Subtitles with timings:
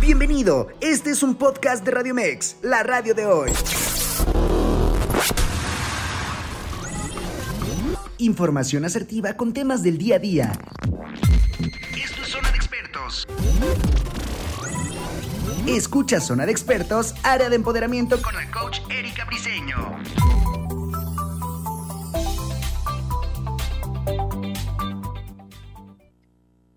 [0.00, 3.50] Bienvenido, este es un podcast de Radio Mex, la radio de hoy.
[8.18, 10.52] Información asertiva con temas del día a día.
[11.96, 13.26] Esto es Zona de Expertos.
[15.66, 19.98] Escucha Zona de Expertos, área de empoderamiento con la coach Erika Briseño.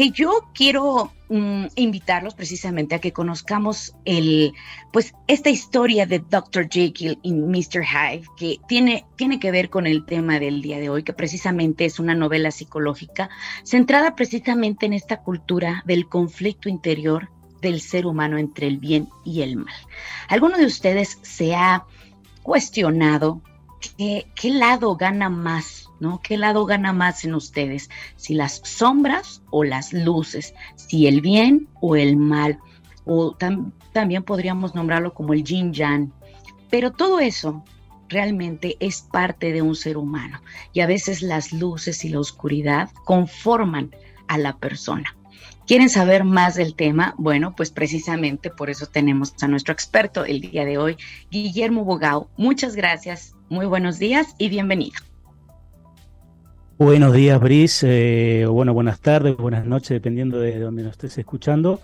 [0.00, 4.54] que yo quiero mm, invitarlos precisamente a que conozcamos el,
[4.94, 6.70] pues, esta historia de Dr.
[6.70, 7.84] Jekyll y Mr.
[7.84, 11.84] Hyde, que tiene, tiene que ver con el tema del día de hoy, que precisamente
[11.84, 13.28] es una novela psicológica
[13.62, 17.28] centrada precisamente en esta cultura del conflicto interior
[17.60, 19.74] del ser humano entre el bien y el mal.
[20.28, 21.84] ¿Alguno de ustedes se ha
[22.42, 23.42] cuestionado
[23.98, 26.20] qué, qué lado gana más ¿no?
[26.22, 27.90] ¿Qué lado gana más en ustedes?
[28.16, 32.58] Si las sombras o las luces, si el bien o el mal,
[33.04, 33.36] o
[33.92, 36.12] también podríamos nombrarlo como el yin yang.
[36.70, 37.64] Pero todo eso
[38.08, 40.40] realmente es parte de un ser humano
[40.72, 43.94] y a veces las luces y la oscuridad conforman
[44.28, 45.16] a la persona.
[45.66, 47.14] ¿Quieren saber más del tema?
[47.16, 50.96] Bueno, pues precisamente por eso tenemos a nuestro experto el día de hoy,
[51.30, 52.28] Guillermo Bogao.
[52.36, 55.09] Muchas gracias, muy buenos días y bienvenido.
[56.80, 61.78] Buenos días, Brice, eh, bueno, buenas tardes, buenas noches, dependiendo de donde nos estés escuchando.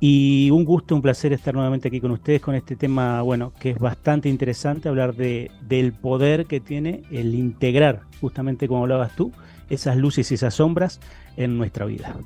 [0.00, 3.70] Y un gusto, un placer estar nuevamente aquí con ustedes con este tema, bueno, que
[3.70, 9.30] es bastante interesante, hablar de, del poder que tiene el integrar, justamente como hablabas tú,
[9.68, 10.98] esas luces y esas sombras
[11.36, 12.16] en nuestra vida.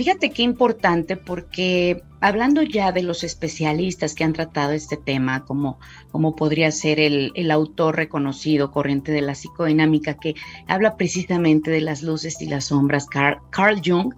[0.00, 5.78] Fíjate qué importante porque hablando ya de los especialistas que han tratado este tema, como,
[6.10, 11.82] como podría ser el, el, autor reconocido, corriente de la psicodinámica, que habla precisamente de
[11.82, 14.14] las luces y las sombras, Carl, Jung,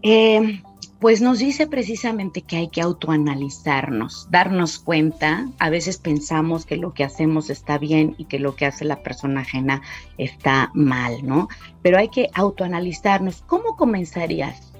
[0.00, 0.62] eh,
[1.00, 5.50] pues nos dice precisamente que hay que autoanalizarnos, darnos cuenta.
[5.58, 9.02] A veces pensamos que lo que hacemos está bien y que lo que hace la
[9.02, 9.82] persona ajena
[10.16, 11.48] está mal, ¿no?
[11.82, 13.42] Pero hay que autoanalizarnos.
[13.46, 14.73] ¿Cómo comenzarías?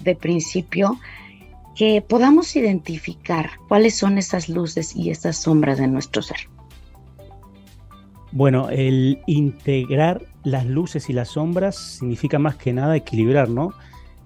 [0.00, 0.98] De principio
[1.74, 6.38] que podamos identificar cuáles son esas luces y esas sombras de nuestro ser.
[8.32, 13.72] Bueno, el integrar las luces y las sombras significa más que nada equilibrar, ¿no?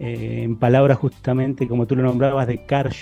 [0.00, 2.92] Eh, en palabras justamente como tú lo nombrabas de Carl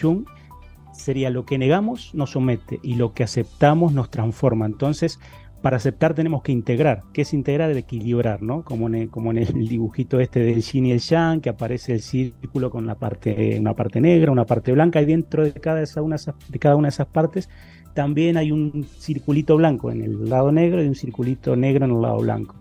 [0.92, 4.66] sería lo que negamos nos somete y lo que aceptamos nos transforma.
[4.66, 5.18] Entonces,
[5.62, 7.02] para aceptar tenemos que integrar.
[7.12, 7.70] ¿Qué es integrar?
[7.76, 8.62] Equilibrar, ¿no?
[8.62, 12.70] Como en, el, el dibujito este del yin y el yang, que aparece el círculo
[12.70, 13.60] con una parte
[14.00, 16.16] negra, una parte blanca, y dentro de cada, una,
[16.48, 17.48] de cada una de esas partes
[17.94, 22.00] también hay un circulito blanco en el lado negro y un circulito negro en el
[22.00, 22.54] lado blanco.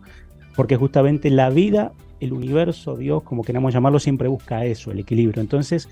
[0.55, 5.41] Porque justamente la vida, el universo, Dios, como queramos llamarlo, siempre busca eso, el equilibrio.
[5.41, 5.87] Entonces,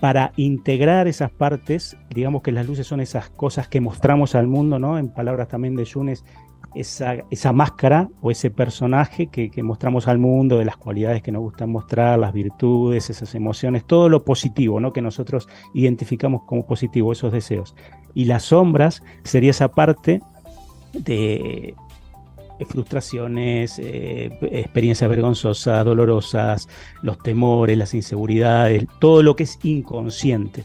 [0.00, 4.78] para integrar esas partes, digamos que las luces son esas cosas que mostramos al mundo,
[4.78, 4.98] ¿no?
[4.98, 6.24] En palabras también de Yunes,
[6.74, 11.70] esa, máscara o ese personaje que, mostramos al mundo, de las cualidades que nos gustan
[11.70, 14.92] mostrar, las virtudes, esas emociones, todo lo positivo, ¿no?
[14.92, 17.74] Que nosotros identificamos como positivo, esos deseos.
[18.14, 20.22] Y las sombras sería esa parte
[20.92, 21.74] de
[22.66, 26.68] frustraciones, eh, experiencias vergonzosas, dolorosas,
[27.02, 30.64] los temores, las inseguridades, todo lo que es inconsciente,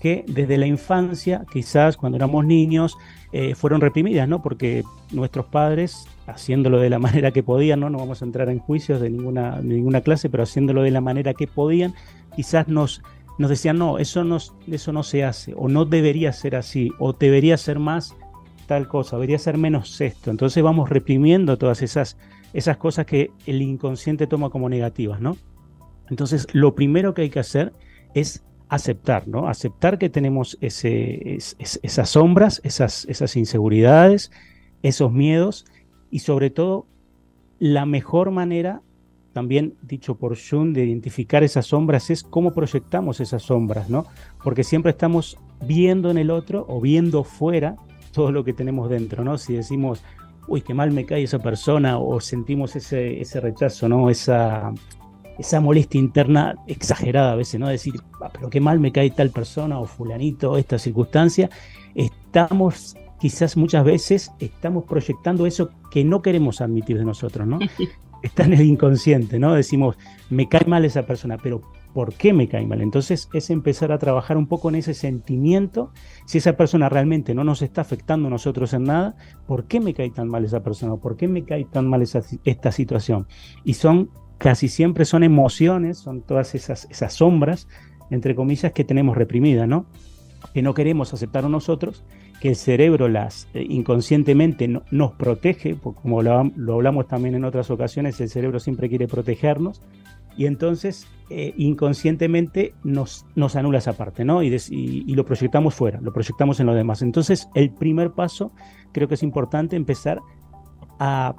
[0.00, 2.96] que desde la infancia, quizás cuando éramos niños,
[3.32, 4.42] eh, fueron reprimidas, ¿no?
[4.42, 7.90] Porque nuestros padres, haciéndolo de la manera que podían, ¿no?
[7.90, 11.34] No vamos a entrar en juicios de ninguna, ninguna clase, pero haciéndolo de la manera
[11.34, 11.94] que podían,
[12.36, 13.02] quizás nos,
[13.38, 14.38] nos decían, no, eso no,
[14.70, 18.14] eso no se hace, o no debería ser así, o debería ser más
[18.66, 20.30] tal cosa, debería ser menos esto.
[20.30, 22.16] Entonces vamos reprimiendo todas esas,
[22.52, 25.36] esas cosas que el inconsciente toma como negativas, ¿no?
[26.10, 27.72] Entonces lo primero que hay que hacer
[28.14, 29.48] es aceptar, ¿no?
[29.48, 34.30] Aceptar que tenemos ese, esas sombras, esas, esas inseguridades,
[34.82, 35.66] esos miedos
[36.10, 36.86] y sobre todo
[37.58, 38.82] la mejor manera,
[39.32, 44.06] también dicho por Jung, de identificar esas sombras es cómo proyectamos esas sombras, ¿no?
[44.42, 47.76] Porque siempre estamos viendo en el otro o viendo fuera
[48.14, 49.36] todo lo que tenemos dentro, ¿no?
[49.36, 50.02] Si decimos,
[50.46, 54.08] uy, qué mal me cae esa persona o sentimos ese, ese rechazo, ¿no?
[54.08, 54.72] Esa,
[55.38, 57.68] esa molestia interna exagerada a veces, ¿no?
[57.68, 61.50] Decir, ah, pero qué mal me cae tal persona o fulanito, esta circunstancia.
[61.94, 67.58] Estamos, quizás muchas veces, estamos proyectando eso que no queremos admitir de nosotros, ¿no?
[68.22, 69.52] Está en el inconsciente, ¿no?
[69.52, 69.98] Decimos,
[70.30, 71.60] me cae mal esa persona, pero
[71.94, 72.82] ¿por qué me cae mal?
[72.82, 75.92] Entonces es empezar a trabajar un poco en ese sentimiento.
[76.26, 79.94] Si esa persona realmente no nos está afectando a nosotros en nada, ¿por qué me
[79.94, 80.96] cae tan mal esa persona?
[80.96, 83.26] ¿Por qué me cae tan mal esa, esta situación?
[83.64, 87.68] Y son casi siempre son emociones, son todas esas, esas sombras,
[88.10, 89.86] entre comillas, que tenemos reprimidas, ¿no?
[90.52, 92.04] Que no queremos aceptar a nosotros,
[92.40, 98.20] que el cerebro las eh, inconscientemente nos protege, como lo, hablamos también en otras ocasiones,
[98.20, 99.80] el cerebro siempre quiere protegernos,
[100.36, 104.42] y entonces eh, inconscientemente nos, nos anula esa parte, ¿no?
[104.42, 107.02] Y, y, lo proyectamos fuera, lo proyectamos en lo demás.
[107.02, 108.52] Entonces, el primer paso
[108.92, 110.20] creo que es importante empezar
[110.98, 111.34] a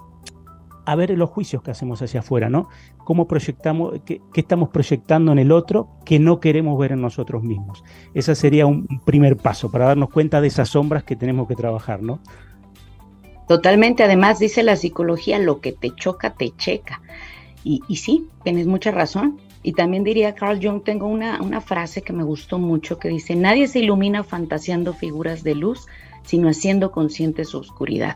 [0.86, 2.70] a ver los juicios que hacemos hacia afuera, ¿no?
[3.04, 7.84] Cómo proyectamos, qué, estamos proyectando en el otro que no queremos ver en nosotros mismos.
[8.14, 12.02] Ese sería un primer paso para darnos cuenta de esas sombras que tenemos que trabajar,
[12.02, 12.20] ¿no?
[13.48, 17.02] Totalmente, además dice la psicología, lo que te choca, te checa.
[17.64, 19.40] Y, sí, tienes mucha razón.
[19.66, 23.36] Y también diría Carl Jung, tengo una, una frase que me gustó mucho que dice,
[23.36, 25.88] nadie se ilumina fantaseando figuras de luz,
[26.22, 28.16] sino haciendo consciente su oscuridad.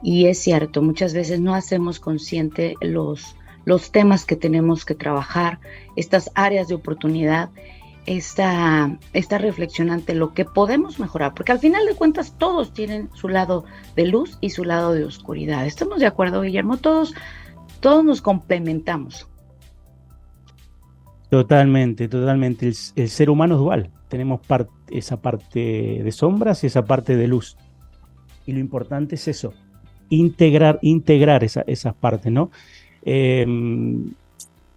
[0.00, 3.34] Y es cierto, muchas veces no hacemos consciente los,
[3.64, 5.58] los temas que tenemos que trabajar,
[5.96, 7.50] estas áreas de oportunidad,
[8.06, 13.10] esta, esta reflexión ante lo que podemos mejorar, porque al final de cuentas todos tienen
[13.12, 13.64] su lado
[13.96, 15.66] de luz y su lado de oscuridad.
[15.66, 16.76] ¿Estamos de acuerdo, Guillermo?
[16.76, 17.12] Todos,
[17.80, 19.26] todos nos complementamos.
[21.28, 22.66] Totalmente, totalmente.
[22.66, 23.90] El, ser humano es dual.
[24.08, 24.40] Tenemos
[24.90, 27.56] esa parte de sombras y esa parte de luz.
[28.46, 29.52] Y lo importante es eso,
[30.08, 32.50] integrar, integrar esa, esas partes, ¿no?
[33.04, 34.12] Em,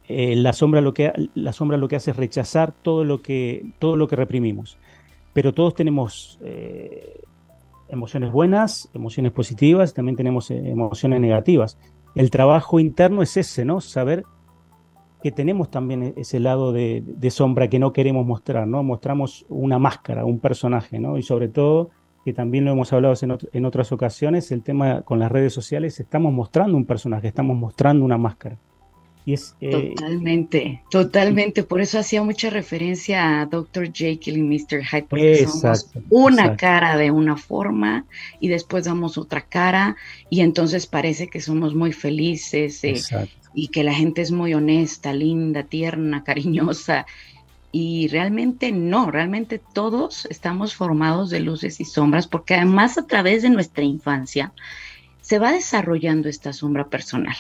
[0.08, 3.66] eh, la, sombra lo que, la sombra lo que hace es rechazar todo lo que,
[3.78, 4.78] todo lo que reprimimos.
[5.34, 7.22] Pero todos tenemos eh,
[7.90, 11.78] emociones buenas, emociones positivas, también tenemos eh, emociones negativas.
[12.16, 13.82] El trabajo interno es ese, ¿no?
[13.82, 14.24] Saber
[15.22, 18.84] que tenemos también e-, ese lado de, de, sombra que no queremos mostrar, ¿no?
[18.84, 21.18] Mostramos una máscara, un personaje, ¿no?
[21.18, 21.90] Y sobre todo
[22.26, 23.16] que también lo hemos hablado
[23.54, 28.04] en, otras ocasiones, el tema con las redes sociales, estamos mostrando un personaje, estamos mostrando
[28.04, 28.58] una máscara.
[29.30, 31.62] Y es, eh, totalmente, totalmente.
[31.62, 33.94] Por eso hacía mucha referencia a Dr.
[33.94, 34.84] Jekyll y Mr.
[34.84, 38.06] Hyde, porque somos una cara de una forma
[38.40, 39.96] y después damos otra cara
[40.32, 43.00] y entonces parece que somos muy felices eh,
[43.54, 47.06] y que la gente es muy honesta, linda, tierna, cariñosa
[47.72, 53.44] y realmente no, realmente todos estamos formados de luces y sombras porque además a través
[53.44, 54.54] de nuestra infancia
[55.22, 57.36] se va desarrollando esta sombra personal.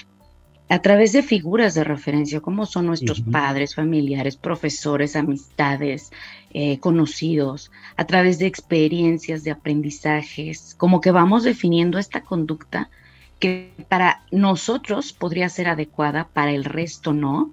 [0.72, 6.12] A través de figuras de referencia, como son nuestros padres, familiares, profesores, amistades,
[6.52, 12.92] eh, conocidos, a través de experiencias, de aprendizajes, como que vamos definiendo esta conducta
[13.40, 17.52] que para nosotros podría ser adecuada, para el resto no,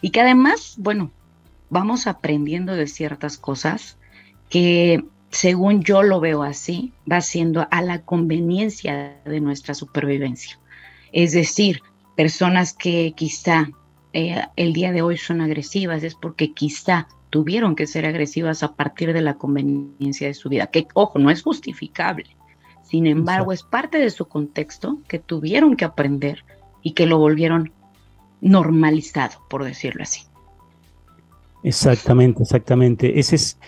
[0.00, 1.12] y que además, bueno,
[1.70, 3.96] vamos aprendiendo de ciertas cosas
[4.48, 10.58] que, según yo lo veo así, va siendo a la conveniencia de nuestra supervivencia.
[11.12, 11.82] Es decir,
[12.16, 13.70] personas que quizá
[14.12, 18.74] eh, el día de hoy son agresivas es porque quizá tuvieron que ser agresivas a
[18.74, 22.24] partir de la conveniencia de su vida, que ojo, no es justificable.
[22.82, 26.44] Sin embargo, es parte de su contexto que tuvieron que aprender
[26.82, 27.72] y que lo volvieron
[28.40, 30.22] normalizado, por decirlo así.
[31.62, 33.18] Exactamente, exactamente.
[33.18, 33.58] Ese es,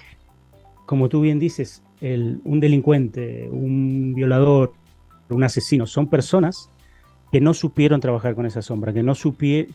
[0.86, 4.72] como tú bien dices, un delincuente, un violador,
[5.28, 6.70] un asesino, son personas
[7.30, 9.14] que no supieron trabajar con esa sombra, que no,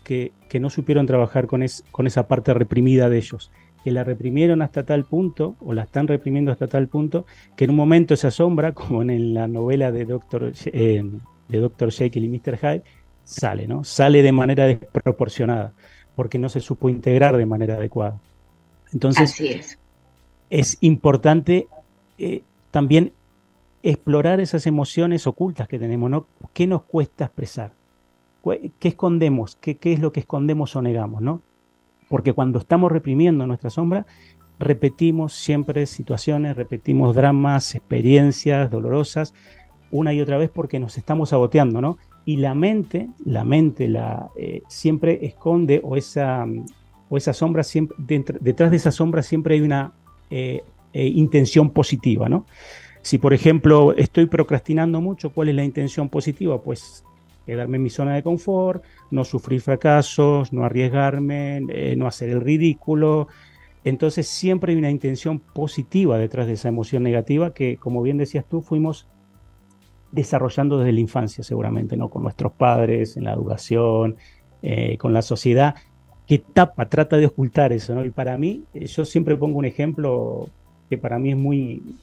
[0.04, 3.52] que, que, no supieron trabajar con, con esa parte reprimida de ellos,
[3.84, 7.72] que la reprimieron hasta tal punto, o la están reprimiendo hasta tal punto, que en
[7.72, 11.04] un momento esa sombra, como en la novela de Doctor, eh,
[11.48, 11.92] de Dr.
[11.92, 12.58] Jekyll y Mr.
[12.58, 12.84] Hyde,
[13.24, 13.84] sale, ¿no?
[13.84, 15.74] Sale de manera desproporcionada
[16.16, 18.20] porque no se supo integrar de manera adecuada.
[18.92, 19.80] Entonces, es.
[20.50, 20.78] es.
[20.82, 21.68] importante
[22.18, 23.14] eh, también
[23.84, 26.26] explorar esas emociones ocultas que tenemos, ¿no?
[26.54, 27.74] ¿Qué nos cuesta expresar?
[28.80, 29.58] ¿Qué escondemos?
[29.58, 31.42] ¿Qué, es lo que escondemos o negamos, ¿no?
[32.10, 34.06] Porque cuando estamos reprimiendo nuestra sombra,
[34.58, 39.34] repetimos siempre situaciones, repetimos dramas, experiencias dolorosas,
[39.92, 41.98] una y otra vez porque nos estamos saboteando, ¿no?
[42.26, 46.46] Y la mente, la mente la, eh, siempre esconde o esa,
[47.10, 47.98] o sombra, siempre,
[48.40, 49.92] detrás de esa sombra siempre hay una
[50.30, 50.64] eh,
[50.94, 52.46] eh, intención positiva, ¿no?
[53.04, 56.60] Si, por ejemplo, estoy procrastinando mucho, ¿cuál es la intención positiva?
[56.62, 57.04] Pues
[57.46, 61.62] quedarme en mi zona de confort, no sufrir fracasos, no arriesgarme,
[61.96, 63.28] no hacer el ridículo,
[63.84, 68.46] entonces siempre hay una intención positiva detrás de esa emoción negativa que, como bien decías
[68.46, 69.08] tú, fuimos
[70.12, 72.10] desarrollando desde la infancia seguramente, ¿no?
[72.10, 74.16] Con nuestros padres, en la educación,
[74.62, 75.76] eh, con la sociedad,
[76.26, 78.06] que tapa, trata de ocultar eso, ¿no?
[78.06, 80.48] Y para mí, eh, yo siempre pongo un ejemplo
[80.90, 81.98] que para mí es muy,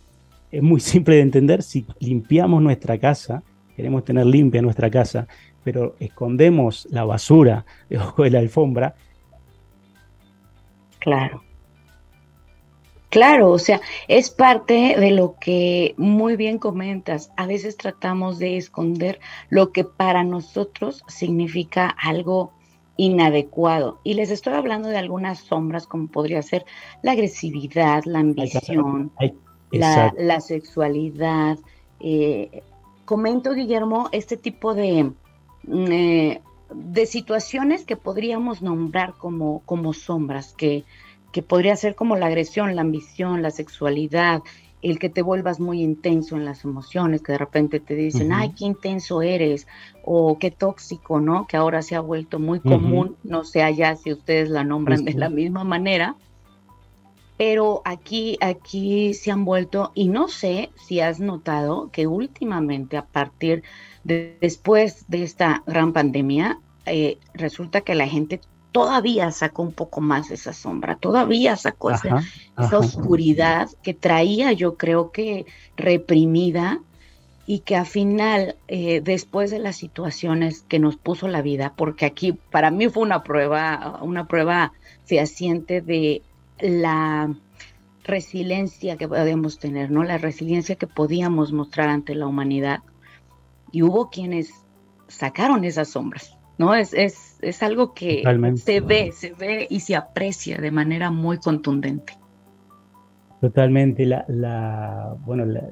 [0.50, 1.62] es muy simple de entender.
[1.62, 3.42] Si limpiamos nuestra casa,
[3.76, 5.26] queremos tener limpia nuestra casa,
[5.64, 8.94] pero escondemos la basura debajo de la alfombra.
[10.98, 11.42] Claro
[13.10, 17.32] Claro, o sea, es parte de lo que muy bien comentas.
[17.36, 22.52] A veces tratamos de esconder lo que para nosotros significa algo
[22.96, 23.98] inadecuado.
[24.04, 26.64] Y les estoy hablando de algunas sombras como podría ser
[27.02, 29.10] la agresividad, la ambición,
[29.70, 31.58] la, sexualidad.
[32.00, 32.62] Eh,
[33.04, 35.12] comento, Guillermo, este tipo de,
[35.64, 36.40] mm, eh,
[36.72, 40.84] de situaciones que podríamos nombrar como, como sombras, que
[41.32, 44.42] que podría ser como la agresión, la ambición, la sexualidad,
[44.82, 48.52] el que te vuelvas muy intenso en las emociones, que de repente te dicen, ay,
[48.56, 49.66] qué intenso eres,
[50.04, 51.46] o qué tóxico, ¿no?
[51.46, 55.12] Que ahora se ha vuelto muy común, no sé allá si ustedes la nombran de
[55.14, 56.16] la misma manera,
[57.40, 63.06] pero aquí, aquí se han vuelto, y no sé si has notado que últimamente, a
[63.06, 63.62] partir
[64.04, 68.42] de después de esta gran pandemia, eh, resulta que la gente
[68.72, 72.22] todavía sacó un poco más esa sombra, todavía sacó esa,
[72.76, 75.46] oscuridad que traía yo creo que
[75.78, 76.80] reprimida
[77.46, 82.04] y que al final, eh, después de las situaciones que nos puso la vida, porque
[82.04, 84.74] aquí para mí fue una prueba, una prueba
[85.06, 86.20] fehaciente de
[86.62, 87.34] la
[88.04, 90.02] resiliencia que podíamos tener, ¿no?
[90.02, 92.80] La resiliencia que podíamos mostrar ante la humanidad.
[93.72, 94.50] Y hubo quienes
[95.08, 96.74] sacaron esas sombras, ¿no?
[96.74, 98.22] Es, es, es algo que
[98.56, 102.14] se ve, se ve y se aprecia de manera muy contundente.
[103.40, 105.62] Totalmente, la, la bueno, la,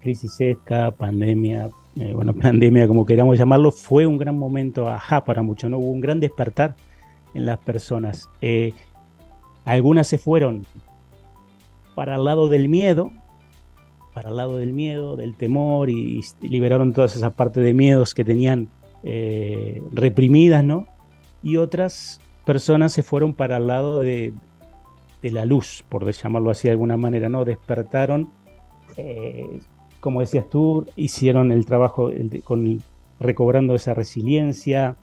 [0.00, 5.42] crisis esta, pandemia, eh, bueno, pandemia como queramos llamarlo, fue un gran momento, ajá, para
[5.42, 5.78] muchos, ¿no?
[5.78, 6.74] Hubo un gran despertar
[7.34, 8.30] en las personas.
[8.40, 8.72] Eh,
[9.64, 10.66] algunas se fueron
[11.94, 13.12] para el lado del miedo,
[14.14, 18.24] para el lado del miedo, del temor y, liberaron todas esas partes de miedos que
[18.24, 18.68] tenían
[19.02, 20.86] eh, reprimidas, ¿no?
[21.42, 24.34] Y otras personas se fueron para el lado de,
[25.22, 27.44] la luz, por llamarlo así de alguna manera, ¿no?
[27.44, 28.30] Despertaron,
[28.96, 29.60] eh,
[30.00, 32.10] como decías tú, hicieron el trabajo
[32.44, 32.82] con,
[33.20, 34.96] recobrando esa resiliencia,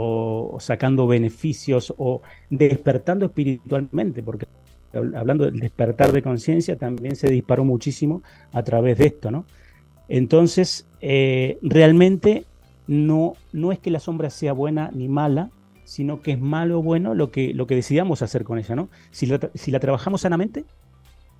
[0.00, 4.46] o, sacando beneficios o despertando espiritualmente, porque
[4.92, 9.44] hablando del despertar de conciencia también se disparó muchísimo a través de esto, ¿no?
[10.08, 12.44] Entonces, eh, realmente
[12.86, 15.50] no, no es que la sombra sea buena ni mala,
[15.82, 18.88] sino que es malo o bueno lo que, lo que decidamos hacer con ella, ¿no?
[19.10, 20.64] Si la, si la trabajamos sanamente,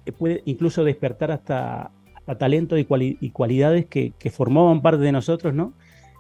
[0.04, 1.92] eh, puede incluso despertar hasta,
[2.38, 2.86] talentos y,
[3.20, 5.74] y cualidades que, formaban parte de nosotros, ¿no?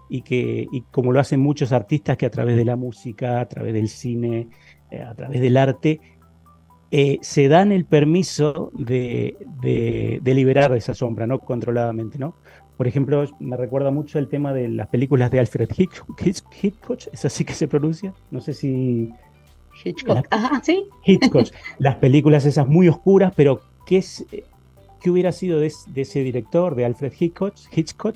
[0.08, 3.48] Y que, y como lo hacen muchos artistas que a través de la música, a
[3.48, 4.48] través del cine,
[4.90, 6.00] eh, a través del arte,
[6.90, 11.38] eh, se dan el permiso de, de, de, liberar esa sombra, ¿no?
[11.40, 12.34] Controladamente, ¿no?
[12.78, 17.24] Por ejemplo, me recuerda mucho el tema de las películas de Alfred Hitchcock, Hitchcock ¿es
[17.24, 18.14] así que se pronuncia?
[18.30, 19.12] No sé si...
[19.84, 20.86] Hitchcock, ajá, sí.
[21.04, 21.48] Hitchcock,
[21.78, 24.24] las películas esas muy oscuras, pero ¿qué, es,
[25.00, 28.14] qué hubiera sido de, ese director, de Alfred Hitchcock, Hitchcock,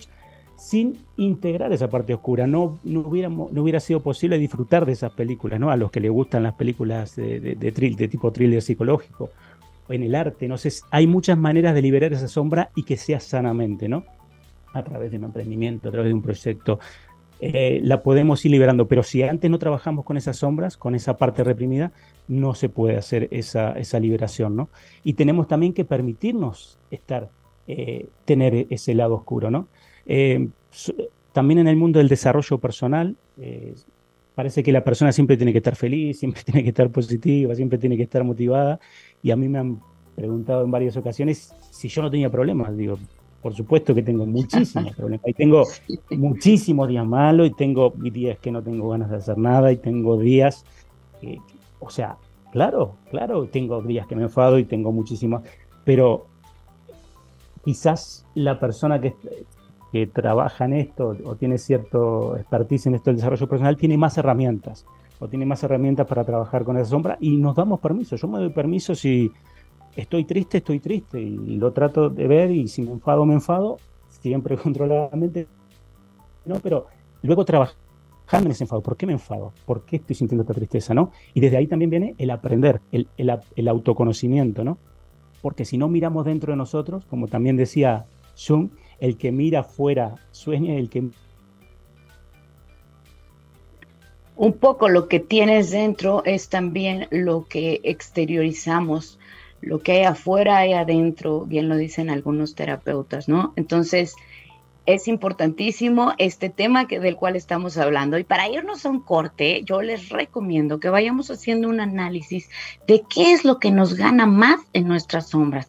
[0.63, 2.47] sin integrar esa parte oscura?
[2.47, 5.71] No, no, hubiera, no hubiera sido posible disfrutar de esas películas, ¿no?
[5.71, 9.31] A los que les gustan las películas de, de, de tipo thriller psicológico,
[9.89, 12.97] o en el arte, no sé, hay muchas maneras de liberar esa sombra y que
[12.97, 14.05] sea sanamente, ¿no?
[14.73, 16.79] a través de un emprendimiento, a través de un proyecto,
[17.41, 18.89] eh, la podemos ir liberando.
[18.89, 21.93] Pero si antes no trabajamos con esas sombras, con esa parte reprimida,
[22.29, 24.69] no se puede hacer esa, esa liberación, ¿no?
[25.05, 27.31] Y tenemos también que permitirnos estar,
[27.67, 29.69] eh, tener ese lado oscuro, ¿no?
[30.07, 30.49] Eh,
[31.33, 33.17] también en el mundo del desarrollo personal,
[34.35, 37.79] parece que la persona siempre tiene que estar feliz, siempre tiene que estar positiva, siempre
[37.79, 38.81] tiene que estar motivada.
[39.23, 39.81] Y a mí me han
[40.15, 42.77] preguntado en varias ocasiones si yo no tenía problemas.
[42.77, 42.99] Digo,
[43.41, 45.27] por supuesto que tengo muchísimos problemas.
[45.27, 45.65] Y tengo
[46.11, 50.19] muchísimos días malos y tengo días que no tengo ganas de hacer nada y tengo
[50.19, 50.65] días,
[51.81, 52.19] o sea,
[52.53, 55.43] Claro, claro, tengo días que me enfado y tengo muchísimas,
[55.85, 56.27] pero
[57.65, 59.15] quizás la persona que,
[59.93, 64.17] que trabaja en esto o tiene cierto expertise en esto del desarrollo personal tiene más
[64.17, 64.87] herramientas
[65.19, 68.17] o tiene más herramientas para trabajar con esa sombra y nos damos permiso.
[68.17, 69.31] Yo me doy permiso si
[69.95, 73.77] estoy triste, estoy triste y lo trato de ver y si me enfado, me enfado,
[74.09, 75.47] siempre controladamente,
[76.47, 76.57] ¿no?
[76.61, 76.87] Pero
[77.23, 77.77] luego trabajando
[78.47, 79.53] en ese enfado, ¿por qué me enfado?
[79.67, 81.13] ¿Por qué estoy sintiendo esta tristeza, no?
[81.35, 84.79] Y desde ahí también viene el aprender, el, el, autoconocimiento, ¿no?
[85.43, 88.71] Porque si no miramos dentro de nosotros, como también decía Jung,
[89.03, 91.03] el que mira fuera sueña, el que
[94.37, 99.19] un poco lo que tienes dentro es también lo que exteriorizamos,
[99.61, 103.53] lo que hay afuera hay adentro, bien lo dicen algunos terapeutas, ¿no?
[103.57, 104.15] Entonces,
[104.87, 108.19] es importantísimo este tema que, del cual estamos hablando.
[108.19, 112.49] Y para irnos a un corte, yo les recomiendo que vayamos haciendo un análisis
[112.87, 115.69] de qué es lo que nos gana más en nuestras sombras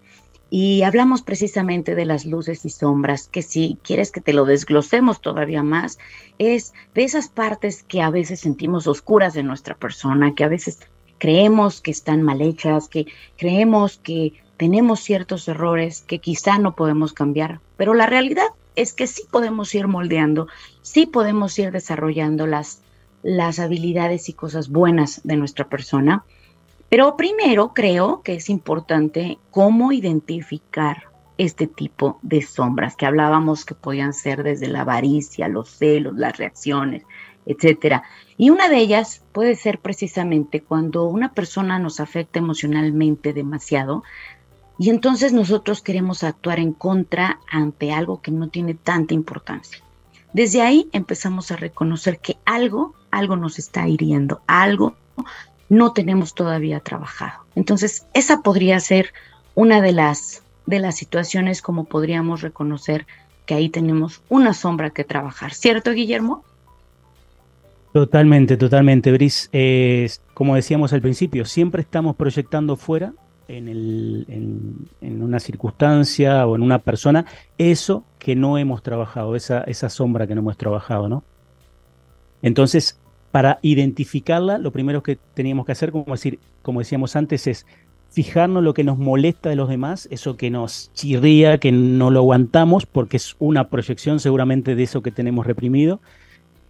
[0.51, 5.21] Y hablamos precisamente de las luces y sombras, que si quieres que te lo desglosemos
[5.21, 5.99] todavía más,
[6.39, 10.79] es de esas partes que a veces sentimos oscuras de nuestra persona, que a veces
[11.19, 17.13] creemos que están mal hechas, que creemos que tenemos ciertos errores que quizá no podemos
[17.13, 18.47] cambiar, pero la realidad
[18.77, 20.47] es que sí podemos ir moldeando,
[20.83, 22.81] sí podemos ir desarrollando las,
[23.23, 26.25] las habilidades y cosas buenas de nuestra persona
[26.89, 31.05] pero primero creo que es importante cómo identificar
[31.39, 36.37] este tipo de sombras que hablábamos que podían ser desde la avaricia, los celos, las
[36.37, 37.03] reacciones,
[37.47, 38.05] etcétera.
[38.37, 44.05] Y una de ellas puede ser precisamente cuando una persona nos afecta emocionalmente demasiado
[44.79, 49.79] y entonces nosotros queremos actuar en contra ante algo que no tiene tanta importancia.
[50.33, 54.97] Desde ahí empezamos a reconocer que algo, algo nos está hiriendo, algo
[55.69, 57.45] no tenemos todavía trabajado.
[57.55, 59.13] Entonces, esa podría ser
[59.55, 63.07] una de las, de las situaciones como podríamos reconocer
[63.47, 65.55] que ahí tenemos una sombra que trabajar.
[65.55, 66.45] ¿Cierto, Guillermo?
[67.93, 69.51] Totalmente, totalmente, Bris.
[70.35, 73.13] como decíamos al principio, siempre estamos proyectando fuera
[73.47, 79.37] en, el, en, en, una circunstancia o en una persona eso que no hemos trabajado,
[79.37, 81.23] esa, esa sombra que no hemos trabajado, ¿no?
[82.43, 82.99] Entonces,
[83.35, 87.67] para identificarla, lo primero que teníamos que hacer, como, decíamos antes, es
[88.13, 92.21] fijarnos lo que nos molesta de los demás, eso que nos chirría, que no lo
[92.21, 96.01] aguantamos, porque es una proyección seguramente de eso que tenemos reprimido.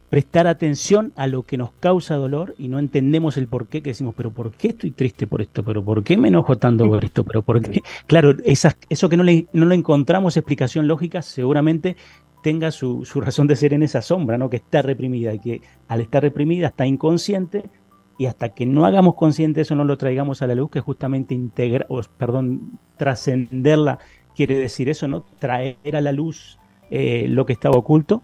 [0.09, 3.91] Prestar atención a lo que nos causa dolor y no entendemos el por qué, que
[3.91, 5.63] decimos, pero ¿por qué estoy triste por esto?
[5.65, 7.25] ¿Pero por qué me enojo tanto por esto?
[7.25, 7.83] ¿Pero por qué?
[8.07, 11.97] Claro, eso que no le, no le encontramos explicación lógica, seguramente
[12.45, 14.51] tenga su, razón de ser en esa sombra, ¿no?
[14.51, 17.71] que está reprimida y que al estar reprimida está inconsciente
[18.19, 21.33] y hasta que no hagamos consciente eso, no lo traigamos a la luz, que justamente
[21.33, 23.99] integra, o, perdón, trascenderla
[24.37, 25.25] quiere decir eso, ¿no?
[25.39, 26.59] Traer a la luz
[26.91, 28.21] eh, lo que estaba oculto,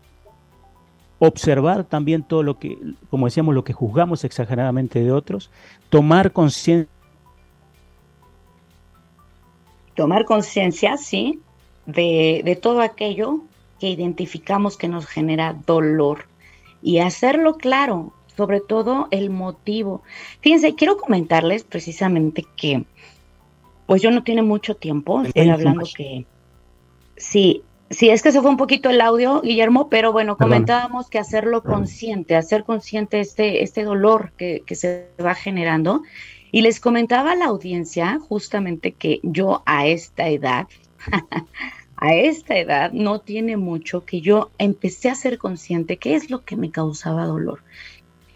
[1.19, 2.77] observar también todo lo que,
[3.09, 5.51] como decíamos, lo que juzgamos exageradamente de otros,
[5.89, 6.93] tomar conciencia.
[9.95, 11.41] Tomar conciencia, sí,
[11.87, 13.41] de, de todo aquello
[13.81, 16.27] que identificamos que nos genera dolor
[16.83, 20.03] y hacerlo claro, sobre todo el motivo.
[20.41, 22.85] Fíjense, quiero comentarles precisamente que,
[23.87, 26.27] pues yo no tiene mucho tiempo, estoy hablando que,
[27.17, 31.19] sí, sí, es que se fue un poquito el audio, Guillermo, pero bueno, comentábamos que
[31.19, 36.03] hacerlo consciente, hacer consciente este, este dolor que, que se va generando.
[36.53, 40.67] Y les comentaba a la audiencia justamente que yo a esta edad,
[42.01, 46.45] a esta edad no tiene mucho que yo empecé a ser consciente qué es lo
[46.45, 47.63] que me causaba dolor.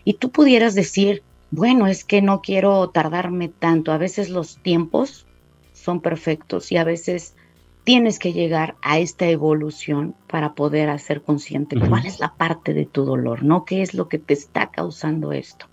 [0.05, 3.90] Y tú pudieras decir, bueno, es que no quiero tardarme tanto.
[3.90, 5.27] A veces los tiempos
[5.72, 7.37] son perfectos y a veces
[7.85, 12.87] tienes que llegar a esta evolución para poder hacer consciente cuál es la parte de
[12.87, 13.64] tu dolor, ¿no?
[13.64, 15.66] ¿Qué es lo que te está causando esto?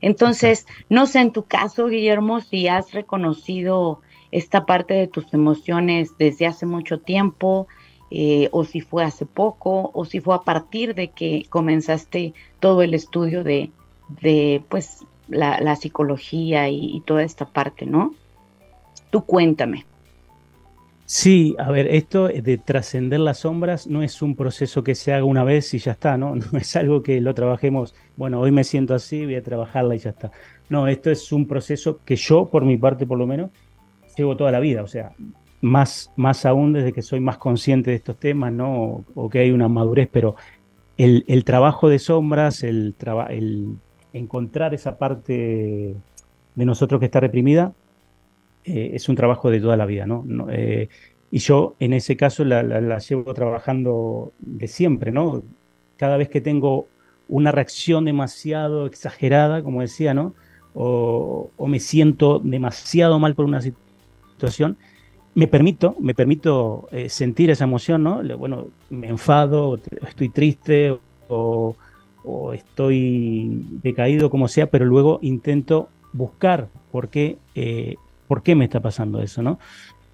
[0.00, 4.00] Entonces, no sé en tu caso, Guillermo, si has reconocido
[4.32, 7.68] esta parte de tus emociones desde hace mucho tiempo,
[8.10, 12.82] eh, o si fue hace poco, o si fue a partir de que comenzaste todo
[12.82, 13.70] el estudio de,
[14.20, 18.14] de pues, la, psicología y, y toda esta parte, ¿no?
[19.10, 19.84] Tú cuéntame.
[21.04, 25.24] Sí, a ver, esto de trascender las sombras no es un proceso que se haga
[25.24, 26.34] una vez y ya está, ¿no?
[26.52, 29.98] No es algo que lo trabajemos, bueno, hoy me siento así, voy a trabajarla y
[29.98, 30.30] ya está.
[30.70, 33.50] No, esto es un proceso que yo, por mi parte por lo menos,
[34.16, 35.12] llevo toda la vida, o sea,
[35.60, 39.04] más, más aún desde que soy más consciente de estos temas, ¿no?
[39.14, 40.36] O, que hay una madurez, pero
[40.96, 42.94] el, trabajo de sombras, el,
[43.30, 43.76] el
[44.12, 45.94] encontrar esa parte
[46.54, 47.72] de nosotros que está reprimida,
[48.64, 50.24] eh, es un trabajo de toda la vida, ¿no?
[50.50, 50.88] Eh,
[51.30, 55.42] y yo en ese caso la, llevo trabajando de siempre, ¿no?
[55.96, 56.86] Cada vez que tengo
[57.28, 60.34] una reacción demasiado exagerada, como decía, ¿no?
[60.74, 63.91] O, me siento demasiado mal por una situación,
[65.34, 68.22] me permito, me permito eh, sentir esa emoción, ¿no?
[68.36, 70.96] Bueno, me enfado, estoy triste
[71.28, 71.76] o,
[72.54, 77.38] estoy decaído, como sea, pero luego intento buscar por qué
[78.32, 79.42] ¿por qué me está pasando eso?
[79.42, 79.58] ¿no?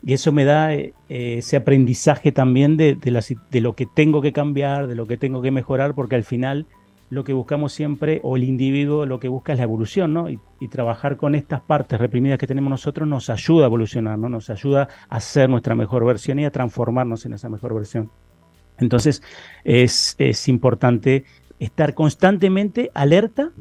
[0.05, 4.89] Y eso me da eh, ese aprendizaje también de, de, lo que tengo que cambiar,
[4.89, 6.67] de lo que tengo que mejorar, porque al final
[7.11, 10.29] lo que buscamos siempre, o el individuo lo que busca es la evolución, ¿no?
[10.29, 10.39] Y,
[10.71, 14.29] trabajar con estas partes reprimidas que tenemos nosotros nos ayuda a evolucionar, ¿no?
[14.29, 18.11] Nos ayuda a ser nuestra mejor versión y a transformarnos en esa mejor versión.
[18.79, 19.23] Entonces,
[19.65, 21.25] es, es importante
[21.59, 23.53] estar constantemente alerta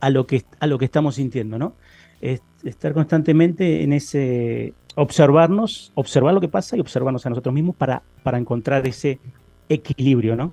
[0.00, 1.74] a lo que, a lo que estamos sintiendo, ¿no?
[2.20, 8.02] estar constantemente en ese observarnos, observar lo que pasa y observarnos a nosotros mismos para,
[8.24, 9.20] para encontrar ese
[9.68, 10.52] equilibrio, ¿no?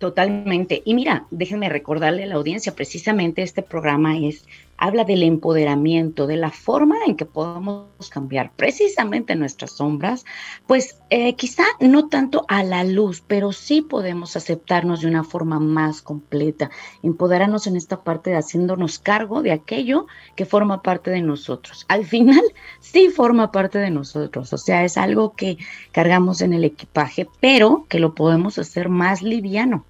[0.00, 0.80] Totalmente.
[0.86, 4.46] Y mira, déjenme recordarle a la audiencia, precisamente este programa es
[4.78, 10.24] habla del empoderamiento, de la forma en que podemos cambiar precisamente nuestras sombras,
[10.66, 15.60] pues eh, quizá no tanto a la luz, pero sí podemos aceptarnos de una forma
[15.60, 16.70] más completa,
[17.02, 21.84] empoderarnos en esta parte de haciéndonos cargo de aquello que forma parte de nosotros.
[21.88, 22.42] Al final,
[22.80, 25.58] sí forma parte de nosotros, o sea, es algo que
[25.92, 29.84] cargamos en el equipaje, pero que lo podemos hacer más liviano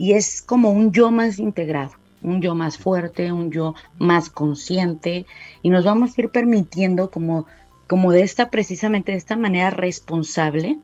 [0.00, 5.26] y es como un yo más integrado un yo más fuerte, un yo más consciente
[5.62, 7.46] y nos vamos a ir permitiendo como,
[7.86, 10.78] como de esta precisamente de esta manera responsable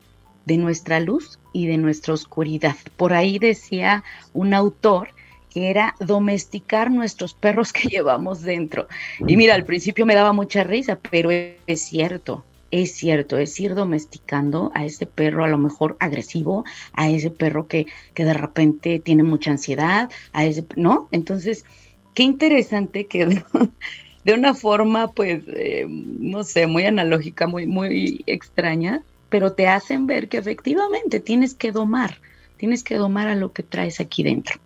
[0.45, 2.75] de nuestra luz y de nuestra oscuridad.
[2.95, 4.03] Por ahí decía
[4.33, 5.09] un autor
[5.49, 8.87] que era domesticar nuestros perros que llevamos dentro.
[9.27, 13.75] Y mira, al principio me daba mucha risa, pero es cierto es cierto, es ir
[13.75, 18.99] domesticando a ese perro a lo mejor agresivo, a ese perro que, que de repente
[18.99, 21.07] tiene mucha ansiedad, a ese, ¿no?
[21.11, 21.65] Entonces,
[22.13, 23.25] qué interesante que
[24.23, 30.07] de, una forma, pues, eh, no sé, muy analógica, muy, muy extraña, pero te hacen
[30.07, 32.17] ver que efectivamente tienes que domar,
[32.57, 34.59] tienes que domar a lo que traes aquí dentro.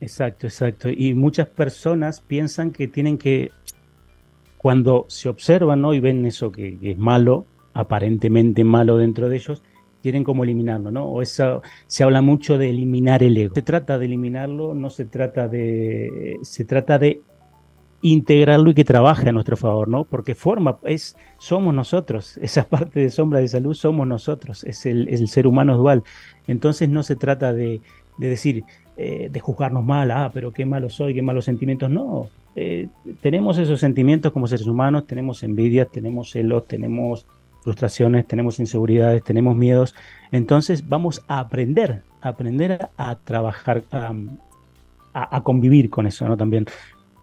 [0.00, 0.90] Exacto, exacto.
[0.90, 3.50] Y muchas personas piensan que tienen que
[4.64, 5.92] cuando se observan ¿no?
[5.92, 9.62] y ven eso que, es malo, aparentemente malo dentro de ellos,
[10.02, 11.04] quieren como eliminarlo, ¿no?
[11.04, 13.54] O eso, se habla mucho de eliminar el ego.
[13.54, 17.20] Se trata de eliminarlo, no se trata de, se trata de
[18.00, 20.04] integrarlo y que trabaje a nuestro favor, ¿no?
[20.04, 25.10] Porque forma, es, somos nosotros, esa parte de sombra de salud somos nosotros, es el,
[25.10, 26.04] el ser humano dual.
[26.46, 27.82] Entonces no se trata de,
[28.16, 28.64] de decir,
[28.96, 32.86] eh, de juzgarnos mal, ah, pero qué malo soy, qué malos sentimientos, no, eh,
[33.20, 37.26] tenemos esos sentimientos como seres humanos, tenemos envidia, tenemos celos, tenemos
[37.62, 39.96] frustraciones, tenemos inseguridades, tenemos miedos.
[40.30, 43.82] Entonces vamos a aprender, a aprender a, trabajar,
[45.12, 46.36] a, convivir con eso, ¿no?
[46.36, 46.66] También,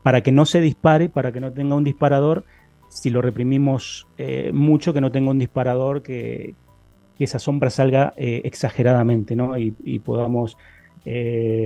[0.03, 2.43] para que no se dispare, para que no tenga un disparador,
[2.89, 6.55] si lo reprimimos eh, mucho, que no tenga un disparador, que,
[7.17, 9.55] esa sombra salga exageradamente, ¿no?
[9.55, 10.57] Y, podamos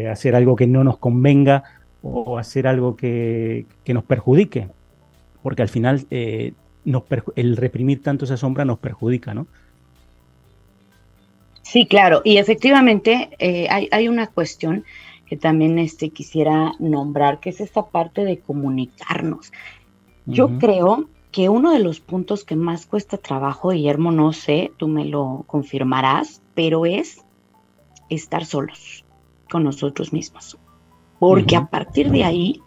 [0.10, 1.63] hacer algo que no nos convenga
[2.08, 4.69] o hacer algo que, nos perjudique,
[5.41, 6.54] porque al final eh,
[7.36, 9.48] el reprimir tanto esa sombra nos perjudica, ¿no?
[11.63, 14.86] Sí, claro, y efectivamente eh, hay, una cuestión
[15.26, 19.52] que también este, quisiera nombrar, que es esta parte de comunicarnos.
[20.28, 24.88] Yo creo que uno de los puntos que más cuesta trabajo, Guillermo, no sé, tú
[24.88, 27.26] me lo confirmarás, pero es
[28.10, 29.05] estar solos
[29.56, 30.58] con nosotros mismos
[31.20, 32.62] porque a partir de ahí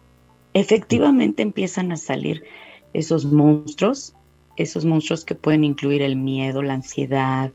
[0.55, 2.45] efectivamente empiezan a salir
[2.93, 4.15] esos monstruos,
[4.57, 7.53] esos monstruos que pueden incluir el miedo, la ansiedad.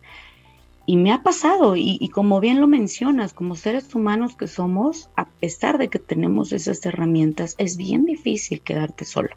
[0.85, 5.27] Y me ha pasado, y, como bien lo mencionas, como seres humanos que somos, a
[5.27, 9.35] pesar de que tenemos esas herramientas, es bien difícil quedarte sola.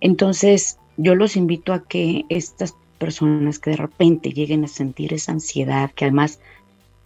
[0.00, 5.32] Entonces, yo los invito a que estas personas que de repente lleguen a sentir esa
[5.32, 6.38] ansiedad, que además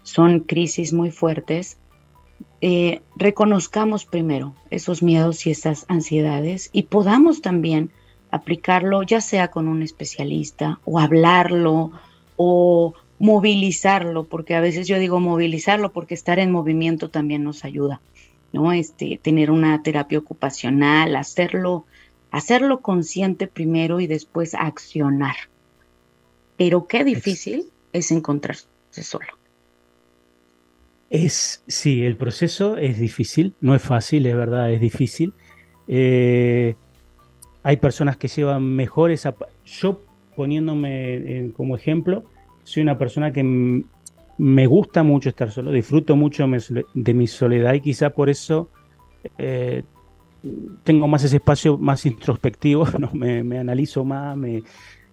[0.03, 1.79] son crisis muy fuertes,
[2.65, 7.91] eh, reconozcamos primero esos miedos y esas ansiedades y podamos también
[8.31, 11.91] aplicarlo ya sea con un especialista o hablarlo
[12.37, 18.01] o movilizarlo, porque a veces yo digo movilizarlo porque estar en movimiento también nos ayuda,
[18.53, 18.73] ¿no?
[18.73, 21.85] Este, tener una terapia ocupacional, hacerlo,
[22.31, 25.35] hacerlo consciente primero y después accionar.
[26.57, 28.69] Pero qué difícil es encontrarse
[29.03, 29.42] solo.
[31.13, 35.35] Es, sí, el proceso es difícil, no es fácil, es verdad, es difícil.
[35.87, 36.75] Eh,
[37.63, 39.35] hay personas que llevan mejor esa...
[39.67, 40.01] Yo,
[40.35, 42.25] poniéndome como ejemplo,
[42.65, 43.43] soy una persona que
[44.39, 46.47] me gusta mucho estar solo, disfruto mucho
[46.95, 48.71] de mi soledad y quizá por eso
[49.37, 49.83] eh,
[50.83, 53.11] tengo más ese espacio más introspectivo, ¿no?
[53.13, 54.63] me, me, analizo más, me,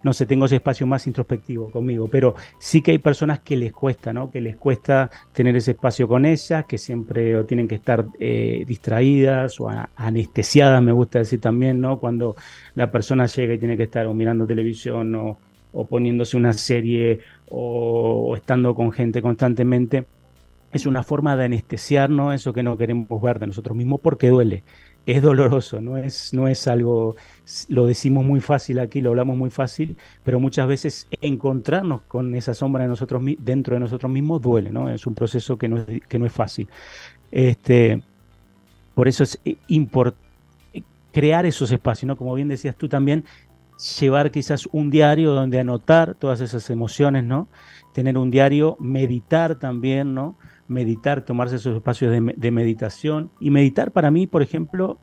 [0.01, 3.73] no sé, tengo ese espacio más introspectivo conmigo, pero sí que hay personas que les
[3.73, 4.31] cuesta, ¿no?
[4.31, 9.59] Que les cuesta tener ese espacio con ellas, que siempre tienen que estar eh, distraídas
[9.59, 11.99] o anestesiadas, me gusta decir también, ¿no?
[11.99, 12.35] Cuando
[12.75, 15.37] la persona llega y tiene que estar o mirando televisión o,
[15.87, 20.05] poniéndose una serie o, estando con gente constantemente,
[20.71, 24.63] es una forma de anestesiarnos eso que no queremos ver de nosotros mismos porque duele
[25.05, 27.15] es doloroso, no es, no es algo,
[27.67, 32.53] lo decimos muy fácil aquí, lo hablamos muy fácil, pero muchas veces encontrarnos con esa
[32.53, 34.89] sombra de nosotros, dentro de nosotros mismos duele, ¿no?
[34.89, 36.69] Es un proceso que no es, que no es fácil.
[37.31, 38.03] Este,
[38.93, 40.29] por eso es importante
[41.11, 42.15] crear esos espacios, ¿no?
[42.17, 43.25] Como bien decías tú también,
[43.99, 47.47] llevar quizás un diario donde anotar todas esas emociones, ¿no?
[47.93, 50.37] Tener un diario, meditar también, ¿no?
[50.69, 53.31] Meditar, tomarse esos espacios de, meditación.
[53.39, 54.97] Y meditar para mí, por ejemplo,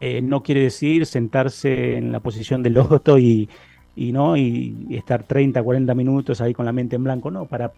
[0.00, 3.48] eh, no quiere decir sentarse en la posición del loto y,
[3.96, 4.36] y, ¿no?
[4.36, 7.72] Y, estar 30, 40 minutos ahí con la mente en blanco, no, para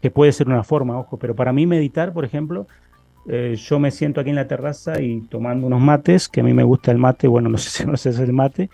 [0.00, 2.66] que puede ser una forma, ojo, pero para mí meditar, por ejemplo,
[3.28, 6.54] eh, yo me siento aquí en la terraza y tomando unos mates, que a mí
[6.54, 8.70] me gusta el mate, bueno, no sé si no sé el mate,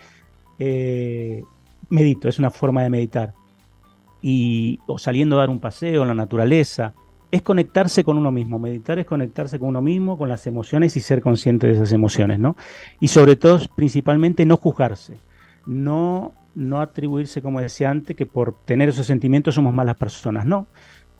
[0.59, 1.43] eh,
[1.89, 3.33] medito, es una forma de meditar.
[4.21, 6.93] Y, o saliendo a dar un paseo en la naturaleza,
[7.33, 8.59] es conectarse con uno mismo.
[8.59, 12.37] Meditar es conectarse con uno mismo, con las emociones y ser consciente de esas emociones,
[12.37, 12.55] ¿no?
[12.99, 15.17] Y sobre todo, principalmente, no juzgarse.
[15.65, 20.45] No, no atribuirse, como decía antes, que por tener esos sentimientos somos malas personas.
[20.45, 20.67] No.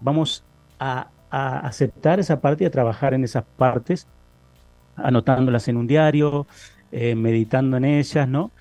[0.02, 0.46] Vamos
[0.80, 4.08] a, aceptar esa parte y a trabajar en esas partes,
[4.96, 6.46] anotándolas en un diario,
[6.92, 8.52] eh, meditando en ellas, ¿no?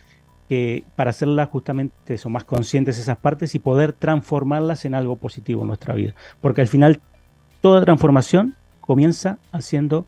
[0.49, 5.61] Que para hacerlas justamente eso, más conscientes esas partes y poder transformarlas en algo positivo
[5.61, 6.15] en nuestra vida.
[6.41, 7.03] Porque al final
[7.63, 10.07] Toda transformación comienza haciendo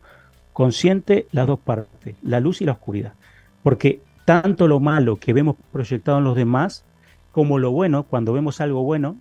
[0.51, 3.13] consciente las dos partes, la luz y la oscuridad.
[3.63, 6.83] Porque tanto lo malo que vemos proyectado en los demás,
[7.31, 9.15] como lo bueno, cuando vemos algo bueno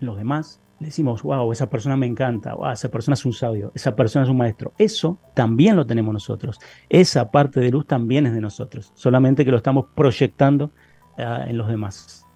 [0.00, 3.70] en los demás, decimos, wow, esa persona me encanta, wow, esa persona es un sabio,
[3.74, 4.72] esa persona es un maestro.
[4.78, 6.58] Eso también lo tenemos nosotros.
[6.88, 10.70] Esa parte de luz también es de nosotros, solamente que lo estamos proyectando
[11.18, 12.26] ah, en los demás.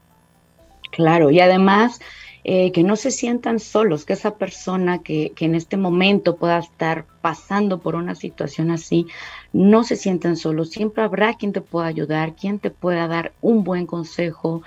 [0.93, 2.01] Claro, y además
[2.49, 7.05] eh, que no se sientan solos, que esa persona que, en este momento pueda estar
[7.21, 9.09] pasando por una situación así,
[9.53, 10.71] no se sientan solos.
[10.71, 14.63] Siempre habrá quien te pueda ayudar, quien te pueda dar un buen consejo,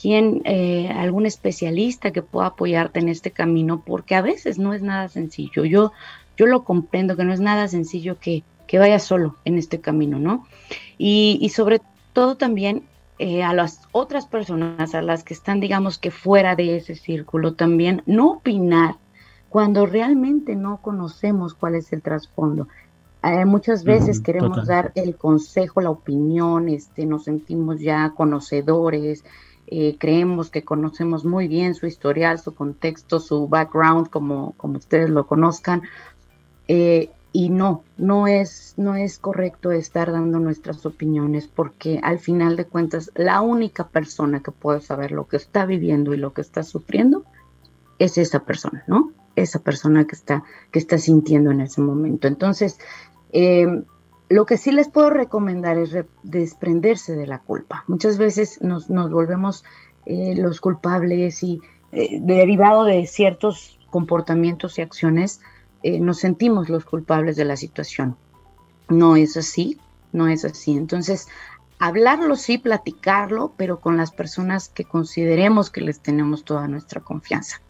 [0.00, 4.82] quien, eh, algún especialista que pueda apoyarte en este camino, porque a veces no es
[4.82, 5.64] nada sencillo.
[5.64, 5.90] Yo,
[6.36, 10.20] yo lo comprendo que no es nada sencillo que, que vaya solo en este camino,
[10.20, 10.46] ¿no?
[10.98, 11.80] Y, y sobre
[12.12, 12.84] todo también
[13.18, 17.54] eh, a las otras personas, a las que están, digamos que fuera de ese círculo
[17.54, 18.96] también, no opinar
[19.48, 22.66] cuando realmente no conocemos cuál es el trasfondo.
[23.22, 29.24] Eh, muchas veces queremos dar el consejo, la opinión, este, nos sentimos ya conocedores,
[29.68, 35.08] eh, creemos que conocemos muy bien su historial, su contexto, su background, como, como ustedes
[35.08, 35.82] lo conozcan,
[37.36, 42.64] y no, no es, no es correcto estar dando nuestras opiniones porque al final de
[42.64, 46.62] cuentas la única persona que puede saber lo que está viviendo y lo que está
[46.62, 47.24] sufriendo
[47.98, 49.10] es esa persona, ¿no?
[49.34, 52.28] Esa persona que está, que está sintiendo en ese momento.
[52.28, 52.78] Entonces,
[53.32, 53.82] em,
[54.28, 55.90] lo que sí les puedo recomendar es
[56.22, 57.82] desprenderse de la culpa.
[57.88, 59.64] Muchas veces nos, nos volvemos
[60.06, 65.40] eh, los culpables y eh, derivado de ciertos comportamientos y acciones,
[65.84, 68.16] eh, nos sentimos los culpables de la situación.
[68.88, 69.78] No es así.
[70.12, 70.72] no es así.
[70.76, 71.28] Entonces,
[71.78, 77.60] hablarlo sí, platicarlo, pero con las personas que consideremos que les tenemos toda nuestra confianza.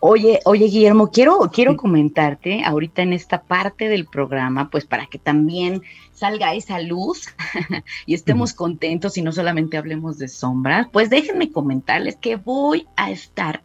[0.00, 5.18] Oye, oye, Guillermo, quiero, quiero comentarte ahorita en esta parte del programa, pues para que
[5.18, 7.26] también salga esa luz
[8.06, 13.10] y estemos contentos y no solamente hablemos de sombras, pues déjenme comentarles que voy a
[13.10, 13.62] estar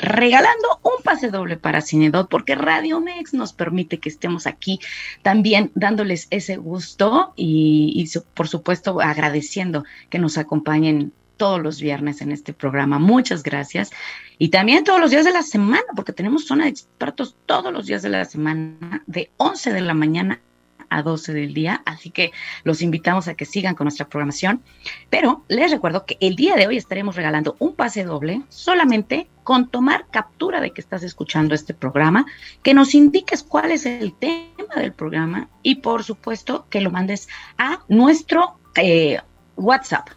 [0.00, 4.80] regalando un pase doble para Cinedot, porque Radio Mex nos permite que estemos aquí
[5.22, 12.32] también dándoles ese gusto y, por supuesto agradeciendo que nos acompañen todos los viernes en
[12.32, 12.98] este programa.
[12.98, 13.90] Muchas gracias.
[14.38, 17.86] Y también todos los días de la semana, porque tenemos zona de expertos todos los
[17.86, 20.40] días de la semana, de 11 de la mañana
[20.90, 22.32] a 12 del día, así que
[22.64, 24.62] los invitamos a que sigan con nuestra programación.
[25.08, 29.68] Pero les recuerdo que el día de hoy estaremos regalando un pase doble solamente con
[29.68, 32.26] tomar captura de que estás escuchando este programa,
[32.62, 37.28] que nos indiques cuál es el tema del programa y por supuesto que lo mandes
[37.56, 39.18] a nuestro eh,
[39.56, 40.08] WhatsApp.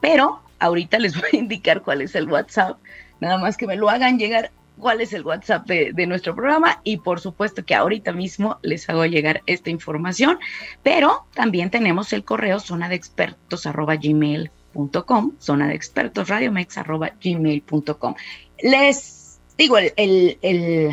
[0.00, 2.78] Pero ahorita les voy a indicar cuál es el WhatsApp,
[3.20, 6.98] nada más que me lo hagan llegar cuál es el WhatsApp de, nuestro programa y
[6.98, 10.38] por supuesto que ahorita mismo les hago llegar esta información,
[10.82, 17.12] pero también tenemos el correo zona de expertos arroba gmail.com, zona de expertos radiomex arroba
[17.22, 18.14] gmail.com.
[18.62, 20.90] Les digo el, el, el,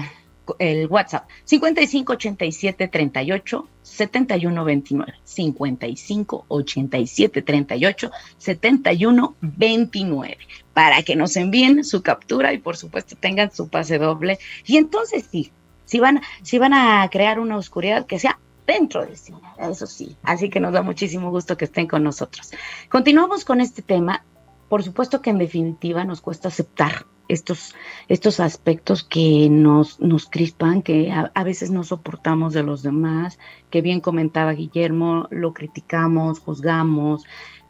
[0.89, 10.37] WhatsApp 55 87 38 71 29 55 87 38 71 29
[10.73, 14.39] para que nos envíen su captura y por supuesto tengan su pase doble.
[14.65, 15.51] Y entonces sí,
[15.85, 20.15] si van, si van a crear una oscuridad que sea dentro del cine, eso sí.
[20.23, 22.51] Así que nos da muchísimo gusto que estén con nosotros.
[22.89, 24.23] Continuamos con este tema.
[24.69, 27.75] Por supuesto que en definitiva nos cuesta aceptar estos,
[28.09, 33.39] estos aspectos que nos, nos crispan, que a, veces no soportamos de los demás,
[33.69, 37.23] que bien comentaba Guillermo, lo criticamos, juzgamos,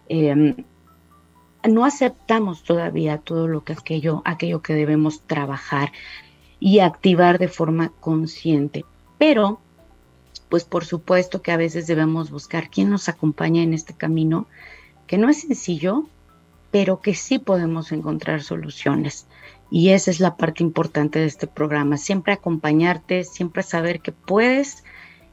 [0.08, 0.56] eh,
[1.68, 5.92] no aceptamos todavía todo lo que aquello, aquello que debemos trabajar
[6.60, 8.86] y activar de forma consciente.
[9.18, 9.60] Pero,
[10.48, 14.48] pues por supuesto que a veces debemos buscar quién nos acompaña en este camino,
[15.06, 16.08] que no es sencillo,
[16.72, 19.28] pero que sí podemos encontrar soluciones.
[19.72, 24.84] Y esa es la parte importante de este programa, siempre acompañarte, siempre saber que puedes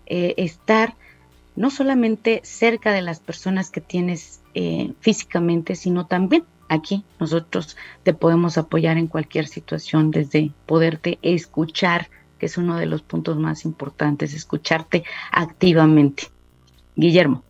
[0.07, 0.95] eh, estar
[1.57, 8.13] no solamente cerca de las personas que tienes eh, físicamente, sino también aquí nosotros te
[8.13, 13.65] podemos apoyar en cualquier situación, desde poderte escuchar, que es uno de los puntos más
[13.65, 16.25] importantes, escucharte activamente.
[16.95, 17.46] Guillermo.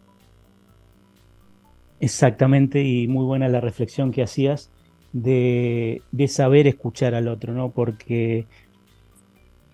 [2.01, 4.71] Exactamente, y muy buena la reflexión que hacías
[5.13, 7.71] de, de saber escuchar al otro, ¿no?
[7.71, 8.47] Porque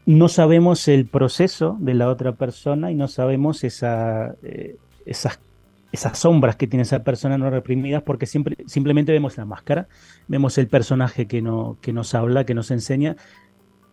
[0.07, 5.41] no sabemos el proceso de la otra persona y no sabemos esa, eh, esas,
[5.93, 9.89] esas sombras que tiene esa persona no reprimidas porque siempre, simplemente vemos la máscara,
[10.29, 13.17] vemos el personaje que, no, que nos habla, que nos enseña,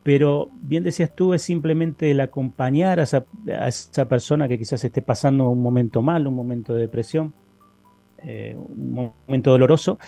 [0.03, 3.25] pero bien decías tú, es simplemente el acompañar a esa,
[3.59, 7.33] a esa persona que quizás esté pasando un momento mal, un momento de depresión,
[8.23, 9.99] eh, un momento doloroso,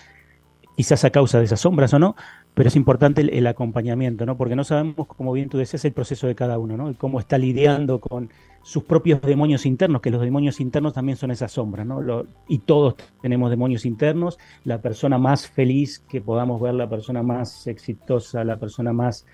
[0.76, 2.16] quizás a causa de esas sombras o no,
[2.54, 4.36] pero es importante el, acompañamiento, ¿no?
[4.36, 6.90] Porque no sabemos, como bien tú decías, el proceso de cada uno, ¿no?
[6.90, 8.30] Y cómo está lidiando con
[8.62, 12.24] sus propios demonios internos, que los demonios internos también son esa sombra, ¿no?
[12.46, 14.38] y todos tenemos demonios internos.
[14.64, 19.26] La persona más feliz que podamos ver, la persona más exitosa, la persona más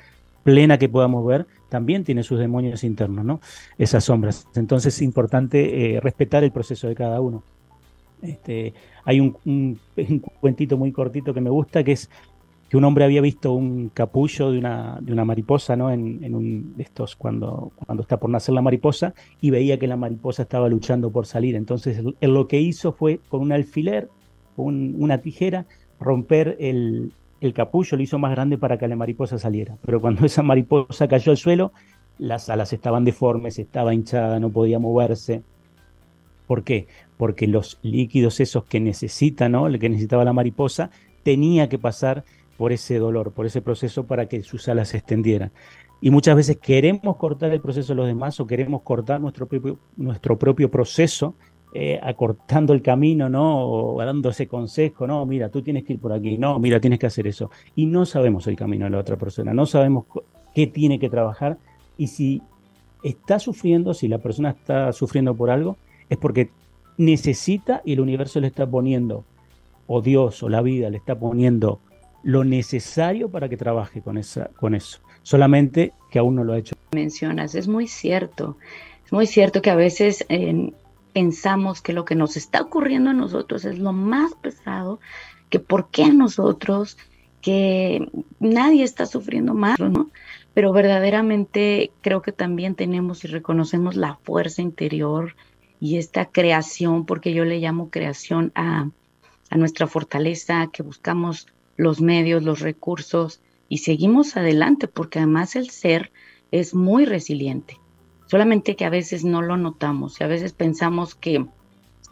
[0.45, 3.41] plena que podamos ver, también tiene sus demonios internos, ¿no?
[3.77, 4.47] Esas sombras.
[4.55, 7.43] Entonces es importante eh, respetar el proceso de cada uno.
[8.23, 9.79] Este, hay un,
[10.41, 12.11] cuentito muy cortito que me gusta, que es
[12.69, 15.91] que un hombre había visto un capullo de una, de una mariposa, ¿no?
[15.91, 19.87] En, en un de estos, cuando, cuando está por nacer la mariposa, y veía que
[19.87, 21.57] la mariposa estaba luchando por salir.
[21.57, 24.11] Entonces, él, lo que hizo fue, con un alfiler,
[24.55, 25.67] con una tijera,
[25.99, 29.77] romper el, el capullo, lo hizo más grande para que la mariposa saliera.
[29.85, 31.73] Pero cuando esa mariposa cayó al suelo,
[32.19, 35.43] las alas estaban deformes, estaba hinchada, no podía moverse.
[36.49, 36.89] ¿Por qué?
[37.19, 39.67] Porque los líquidos esos que necesita, ¿no?
[39.67, 40.91] El que necesitaba la mariposa,
[41.23, 42.25] tenía que pasar
[42.57, 45.53] por ese dolor, por ese proceso para que sus alas se extendieran.
[46.01, 49.79] Y muchas veces queremos cortar el proceso de los demás o queremos cortar nuestro propio,
[49.97, 51.35] nuestro propio proceso,
[51.75, 53.97] eh, acortando el camino, ¿no?
[53.99, 57.07] Dando ese consejo, no, mira, tú tienes que ir por aquí, no, mira, tienes que
[57.07, 57.51] hacer eso.
[57.75, 60.07] Y no sabemos el camino de la otra persona, no sabemos
[60.55, 61.59] qué tiene que trabajar
[61.99, 62.41] y si
[63.03, 65.77] está sufriendo, si la persona está sufriendo por algo,
[66.09, 66.51] es porque
[66.97, 69.25] necesita y el universo le está poniendo,
[69.87, 71.81] o Dios o la vida le está poniendo
[72.23, 76.59] lo necesario para que trabaje con, esa, con eso, solamente que aún no lo ha
[76.59, 76.75] hecho.
[76.93, 78.57] Mencionas, es muy cierto,
[79.05, 80.75] es muy cierto que a veces en,
[81.13, 85.01] pensamos que lo que nos está ocurriendo a nosotros es lo más pesado,
[85.49, 86.99] que por qué a nosotros,
[87.41, 90.11] que nadie está sufriendo más, ¿no?
[90.55, 95.35] Pero verdaderamente creo que también tenemos y reconocemos la fuerza interior
[95.81, 98.91] y esta creación, porque yo le llamo creación a,
[99.51, 105.71] a nuestra fortaleza, que buscamos los medios, los recursos y seguimos adelante, porque además el
[105.71, 106.11] ser
[106.51, 107.79] es muy resiliente.
[108.27, 111.47] Solamente que a veces no lo notamos y a veces pensamos que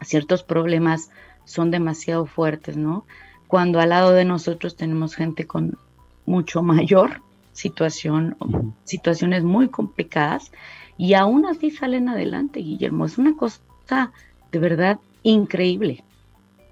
[0.01, 1.11] ciertos problemas
[1.45, 3.05] son demasiado fuertes, ¿no?
[3.47, 5.77] Cuando al lado de nosotros tenemos gente con
[6.25, 7.21] mucho mayor
[7.57, 8.37] situación,
[8.83, 10.51] situaciones muy complicadas
[10.95, 13.05] y aún así salen adelante, Guillermo.
[13.05, 14.11] Es una cosa
[14.51, 16.03] de verdad increíble,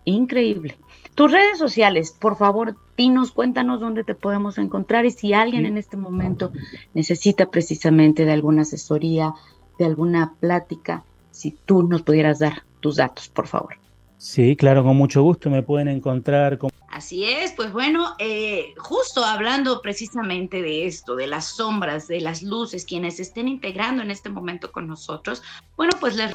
[0.04, 0.78] increíble.
[1.16, 5.78] Tus redes sociales, por favor, dinos, cuéntanos dónde te podemos encontrar y si alguien en
[5.78, 6.52] este momento
[6.94, 9.34] necesita precisamente de alguna asesoría,
[9.80, 13.76] de alguna plática, si tú nos pudieras dar tus datos, por favor.
[14.18, 16.60] Sí, claro, con mucho gusto me pueden encontrar.
[16.60, 16.70] Con...
[16.96, 22.42] Así es, pues bueno, eh, justo hablando precisamente de esto, de las sombras, de las
[22.42, 25.44] luces, quienes estén integrando en este momento con nosotros,
[25.76, 26.34] bueno, pues les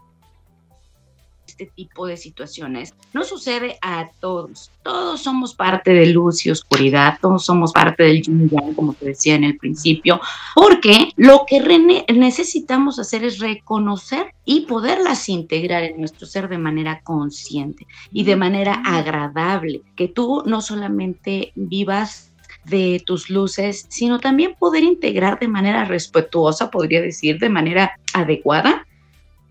[1.61, 2.95] este tipo de situaciones.
[3.13, 4.71] No sucede a todos.
[4.83, 9.07] Todos somos parte de luz y oscuridad, todos somos parte del yin yang, como te
[9.07, 10.21] decía en el principio,
[10.55, 11.61] porque lo que
[12.09, 18.37] necesitamos hacer es reconocer y poderlas integrar en nuestro ser de manera consciente y de
[18.37, 22.33] manera agradable, que tú no solamente vivas
[22.65, 28.87] de tus luces, sino también poder integrar de manera respetuosa, podría decir, de manera adecuada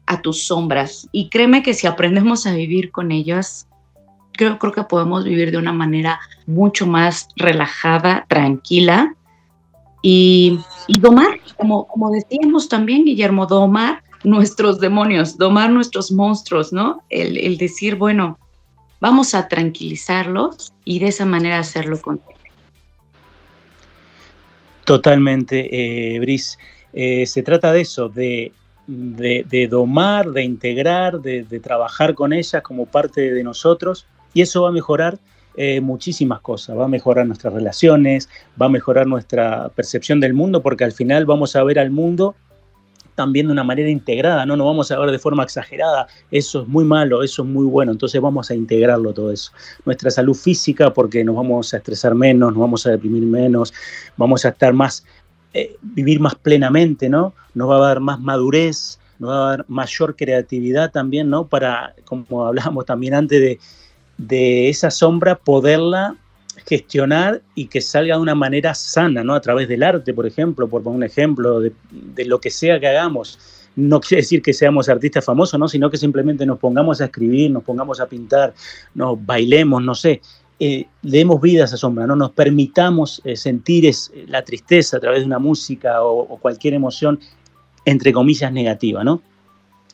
[0.09, 1.07] a tus sombras.
[1.11, 3.67] Y créeme que si aprendemos a vivir con ellas,
[4.33, 9.15] creo, creo que podemos vivir de una manera mucho más relajada, tranquila
[10.01, 10.59] y,
[10.99, 17.03] domar, como, como decíamos también, Guillermo, domar nuestros demonios, domar nuestros monstruos, ¿no?
[17.09, 18.39] El, el decir, bueno,
[18.99, 22.19] vamos a tranquilizarlos y de esa manera hacerlo con
[24.85, 26.57] Totalmente, eh, Brice.
[26.93, 28.51] Eh, se trata de eso, de
[28.89, 34.69] de, domar, de integrar, de, trabajar con ellas como parte de nosotros y eso va
[34.69, 35.19] a mejorar
[35.55, 38.29] eh, muchísimas cosas, va a mejorar nuestras relaciones,
[38.59, 42.35] va a mejorar nuestra percepción del mundo porque al final vamos a ver al mundo
[43.13, 46.67] también de una manera integrada, no nos vamos a ver de forma exagerada, eso es
[46.69, 49.51] muy malo, eso es muy bueno, entonces vamos a integrarlo todo eso.
[49.83, 53.73] Nuestra salud física porque nos vamos a estresar menos, nos vamos a deprimir menos,
[54.15, 55.05] vamos a estar más
[55.53, 57.33] eh, vivir más plenamente, ¿no?
[57.53, 61.47] Nos va a dar más madurez, nos va a dar mayor creatividad también, ¿no?
[61.47, 63.59] Para, como hablábamos también antes de,
[64.17, 66.15] de esa sombra, poderla
[66.65, 69.33] gestionar y que salga de una manera sana, ¿no?
[69.33, 72.79] A través del arte, por ejemplo, por poner un ejemplo, de, de lo que sea
[72.79, 73.39] que hagamos.
[73.75, 75.67] No quiere decir que seamos artistas famosos, ¿no?
[75.67, 78.53] Sino que simplemente nos pongamos a escribir, nos pongamos a pintar,
[78.93, 80.21] nos bailemos, no sé,
[80.61, 83.93] eh, demos vida a esa sombra, no nos permitamos eh, sentir eh,
[84.27, 87.17] la tristeza a través de una música o, cualquier emoción,
[87.85, 89.21] entre comillas, negativa, ¿no?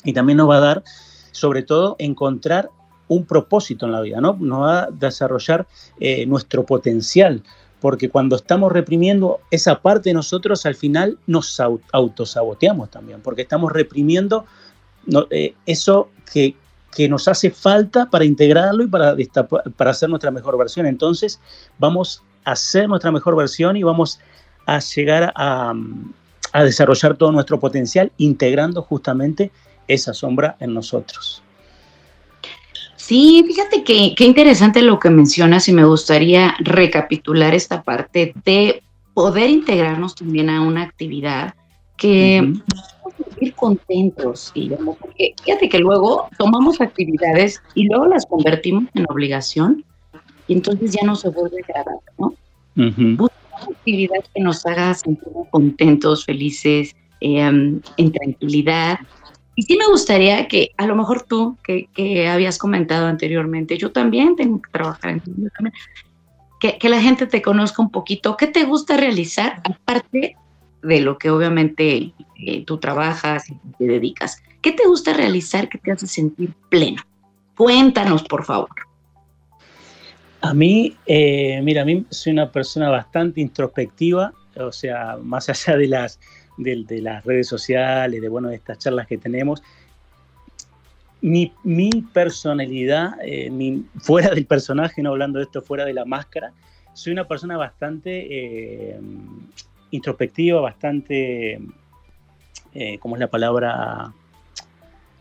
[0.03, 0.83] Y también nos va a dar,
[1.31, 2.71] sobre todo, encontrar
[3.07, 4.37] un propósito en la vida, ¿no?
[4.39, 5.67] Nos va a desarrollar
[6.25, 7.43] nuestro potencial,
[7.79, 11.61] porque cuando estamos reprimiendo esa parte de nosotros, al final nos
[11.91, 14.45] autosaboteamos también, porque estamos reprimiendo
[15.67, 16.55] eso que,
[16.95, 19.15] que nos hace falta para integrarlo y para,
[19.75, 20.85] para hacer nuestra mejor versión.
[20.85, 21.39] Entonces,
[21.77, 24.19] vamos a hacer nuestra mejor versión y vamos
[24.65, 25.73] a llegar a,
[26.63, 29.51] desarrollar todo nuestro potencial integrando justamente
[29.89, 31.43] esa sombra en nosotros.
[32.95, 38.81] Sí, fíjate que qué interesante lo que mencionas y me gustaría recapitular esta parte de
[39.13, 41.53] poder integrarnos también a una actividad
[41.97, 42.53] que
[43.39, 49.85] ir contentos, y porque fíjate que luego tomamos actividades y luego las convertimos en obligación
[50.47, 52.33] y entonces ya no se vuelve agradable, ¿no?
[52.75, 58.99] Buscamos actividad que nos haga sentir contentos, felices, em, en tranquilidad.
[59.55, 63.91] Y sí me gustaría que a lo mejor tú, que, que habías comentado anteriormente, yo
[63.91, 65.21] también tengo que trabajar en
[66.59, 68.35] que, que la gente te conozca un poquito.
[68.35, 70.35] ¿Qué te gusta realizar aparte
[70.85, 74.41] de lo que obviamente eh, tú trabajas y te dedicas.
[74.61, 77.01] ¿Qué te gusta realizar que te hace sentir pleno?
[77.55, 78.69] Cuéntanos, por favor.
[80.41, 85.75] A mí, eh, mira, a mí soy una persona bastante introspectiva, o sea, más allá
[85.75, 86.19] de las,
[86.57, 89.63] de, las redes sociales, de, bueno, de estas charlas que tenemos,
[91.21, 91.51] mi,
[92.13, 93.49] personalidad, eh,
[93.97, 96.53] fuera del personaje, no hablando de esto, fuera de la máscara,
[96.93, 98.99] soy una persona bastante
[99.95, 101.59] introspectiva, bastante,
[102.73, 104.13] eh, ¿cómo es la palabra?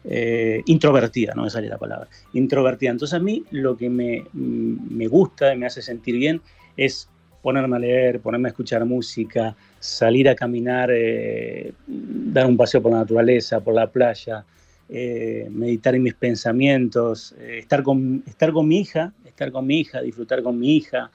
[0.06, 2.90] eh, introvertida, no me sale la palabra, introvertida.
[2.90, 6.42] Entonces a mí lo que me, me gusta y me hace sentir bien
[6.76, 7.08] es
[7.40, 12.92] ponerme a leer, ponerme a escuchar música, salir a caminar, eh, dar un paseo por
[12.92, 14.44] la naturaleza, por la playa,
[14.88, 20.42] meditar en mis pensamientos, estar, con, estar con mi hija, estar con mi hija, disfrutar
[20.42, 21.10] con mi hija.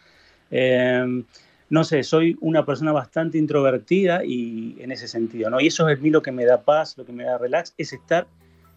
[1.69, 5.61] No sé, soy una persona bastante introvertida y en ese sentido, ¿no?
[5.61, 7.73] Y eso es a mí lo que me da paz, lo que me da relax,
[7.77, 8.27] es estar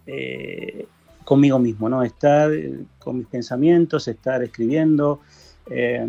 [0.07, 0.87] eh,
[1.25, 2.03] conmigo mismo, ¿no?
[2.03, 5.21] Estar eh, con mis pensamientos, estar escribiendo.
[5.71, 6.05] Eh,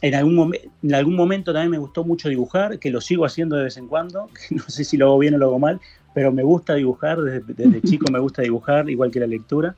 [0.00, 3.64] en, algún en algún momento también me gustó mucho dibujar, que lo sigo haciendo de
[3.64, 5.80] vez en cuando, no sé si lo hago bien o lo hago mal,
[6.14, 9.76] pero me gusta dibujar, desde, chico me gusta dibujar, igual que la lectura.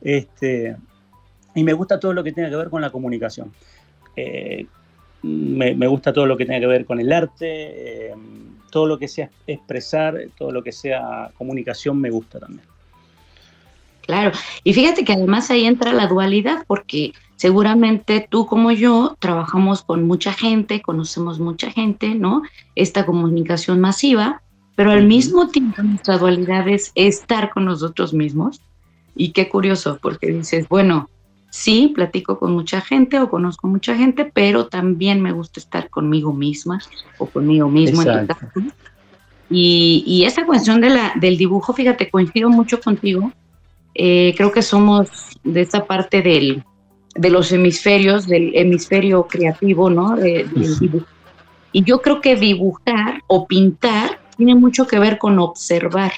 [0.00, 0.76] Este,
[1.54, 3.52] y me gusta todo lo que tenga que ver con la comunicación.
[5.22, 8.12] Me, me, gusta todo lo que tenga que ver con el arte
[8.76, 12.66] todo lo que sea expresar, todo lo que sea comunicación me gusta también.
[14.02, 19.80] Claro, y fíjate que además ahí entra la dualidad, porque seguramente tú como yo trabajamos
[19.80, 22.42] con mucha gente, conocemos mucha gente, ¿no?
[22.74, 24.42] Esta comunicación masiva,
[24.76, 28.60] pero al mismo tiempo nuestra dualidad es estar con nosotros mismos.
[29.16, 31.08] Y qué curioso, porque dices, bueno,
[31.56, 36.32] sí, platico con mucha gente o conozco mucha gente, pero también me gusta estar conmigo
[36.32, 36.80] misma
[37.18, 38.02] o conmigo mismo.
[39.48, 43.32] y, y esa cuestión de la, del dibujo, fíjate, coincido mucho contigo.
[43.94, 45.08] Eh, creo que somos
[45.42, 46.62] de esta parte del,
[47.14, 50.16] de los hemisferios, del hemisferio creativo, ¿no?
[51.72, 56.12] Y yo creo que dibujar o pintar tiene mucho que ver con observar.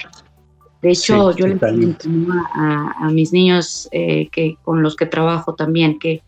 [0.81, 5.99] De hecho, yo le digo a, mis niños eh, que con los que trabajo también,
[5.99, 6.21] que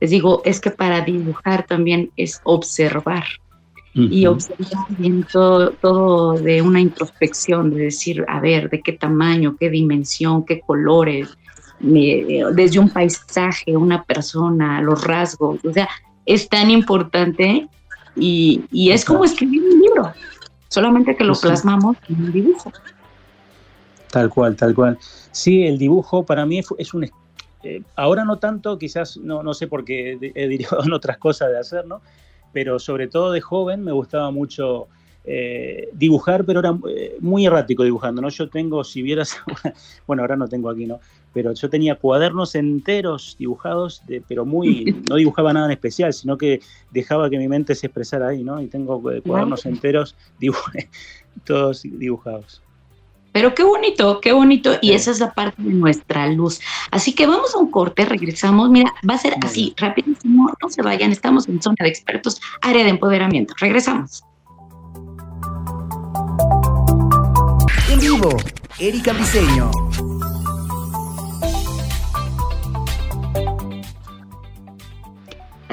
[0.00, 3.24] les digo, es que para dibujar también es observar.
[3.98, 9.56] Y observar bien todo, todo de una introspección, de decir, a ver, de qué tamaño,
[9.58, 11.30] qué dimensión, qué colores,
[11.80, 15.64] desde un paisaje, una persona, los rasgos.
[15.64, 15.88] O sea,
[16.26, 17.68] es tan importante
[18.14, 20.12] y, y es como escribir un libro,
[20.68, 22.70] solamente que lo plasmamos en un dibujo.
[24.10, 24.98] Tal cual, tal cual.
[25.32, 27.04] Sí, el dibujo para mí es un...
[27.62, 31.50] Eh, ahora no tanto, quizás no, no sé por qué he derivado en otras cosas
[31.50, 32.00] de hacer, ¿no?
[32.52, 34.88] Pero sobre todo de joven me gustaba mucho
[35.28, 38.28] eh, dibujar, pero era eh, muy errático dibujando, ¿no?
[38.28, 39.36] Yo tengo, si vieras,
[40.06, 41.00] bueno, ahora no tengo aquí, ¿no?
[41.34, 46.38] Pero yo tenía cuadernos enteros dibujados, de, pero muy, no dibujaba nada en especial, sino
[46.38, 46.60] que
[46.92, 48.62] dejaba que mi mente se expresara ahí, ¿no?
[48.62, 50.14] Y tengo cuadernos enteros
[51.44, 52.62] todos dibujados.
[53.36, 54.78] Pero qué bonito, qué bonito.
[54.80, 56.58] Y esa es la parte de nuestra luz.
[56.90, 58.70] Así que vamos a un corte, regresamos.
[58.70, 60.50] Mira, va a ser así, rapidísimo.
[60.62, 63.52] No se vayan, estamos en zona de expertos, área de empoderamiento.
[63.58, 64.24] Regresamos.
[67.90, 68.34] En vivo,
[68.78, 69.70] Erika Briseño.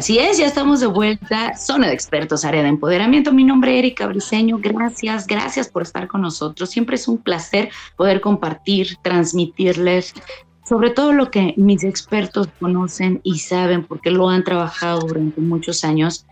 [0.04, 1.56] Así es, ya estamos de vuelta.
[1.56, 3.32] Zona de expertos, área de empoderamiento.
[3.32, 4.58] Mi nombre es Erika Briseño.
[4.60, 6.70] Gracias, gracias por estar con nosotros.
[6.72, 10.14] Siempre es un placer poder compartir, transmitirles
[10.68, 15.86] sobre todo lo que mis expertos conocen y saben porque lo han trabajado durante muchos
[15.86, 16.26] años.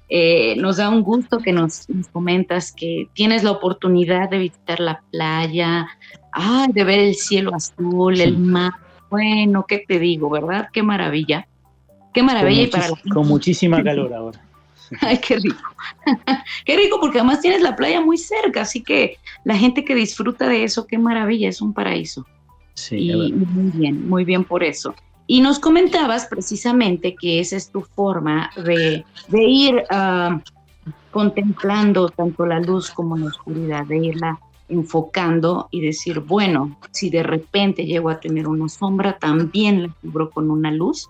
[0.08, 5.00] Eh, nos da un gusto que nos, comentas que tienes la oportunidad de visitar la
[5.10, 5.86] playa,
[6.68, 8.72] de ver el cielo azul, el mar.
[9.08, 10.68] Bueno, ¿qué te digo, verdad?
[10.72, 11.46] Qué maravilla.
[12.12, 12.68] Qué maravilla.
[12.70, 14.40] Con, y para con muchísima calor ahora.
[15.00, 15.62] Ay, qué rico.
[16.64, 20.48] qué rico porque además tienes la playa muy cerca, así que la gente que disfruta
[20.48, 22.26] de eso, qué maravilla, es un paraíso.
[22.82, 24.94] Sí, y muy bien, muy bien por eso.
[25.26, 30.40] Y nos comentabas precisamente que esa es tu forma de, ir ah,
[31.12, 37.22] contemplando tanto la luz como la oscuridad, de irla enfocando y decir, bueno, si de
[37.22, 41.08] repente llego a tener una sombra, también la cubro con una luz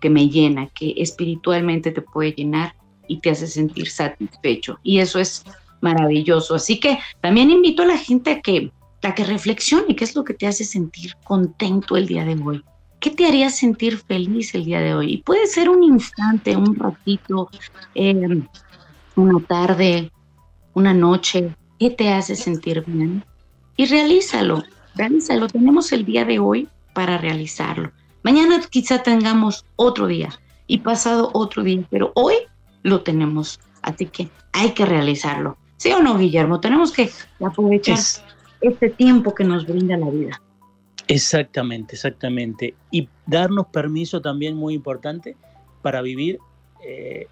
[0.00, 2.74] que me llena, que espiritualmente te puede llenar
[3.08, 4.78] y te hace sentir satisfecho.
[4.82, 5.44] Y eso es
[5.80, 6.54] maravilloso.
[6.54, 8.70] Así que también invito a la gente a que,
[9.08, 12.62] a que reflexione qué es lo que te hace sentir contento el día de hoy.
[13.00, 15.14] ¿qué te haría sentir feliz el día de hoy?
[15.14, 17.50] Y puede ser un instante, un ratito,
[17.94, 18.46] em,
[19.16, 20.12] una tarde,
[20.74, 23.24] una noche, ¿qué te hace sentir bien?
[23.76, 24.62] Y realízalo,
[24.94, 25.48] realízalo.
[25.48, 27.90] Tenemos el día de hoy para realizarlo.
[28.22, 30.28] Mañana quizá tengamos otro día
[30.66, 32.34] y pasado otro día, pero hoy
[32.82, 33.58] lo tenemos.
[33.82, 35.56] Así que hay que realizarlo.
[35.78, 36.60] ¿Sí o no, Guillermo?
[36.60, 37.10] Tenemos que
[37.42, 37.98] aprovechar
[38.60, 40.42] este tiempo que nos brinda la vida.
[41.08, 42.74] Exactamente, exactamente.
[42.90, 45.36] Y darnos permiso también muy importante
[45.82, 46.38] para vivir
[46.84, 47.26] eh,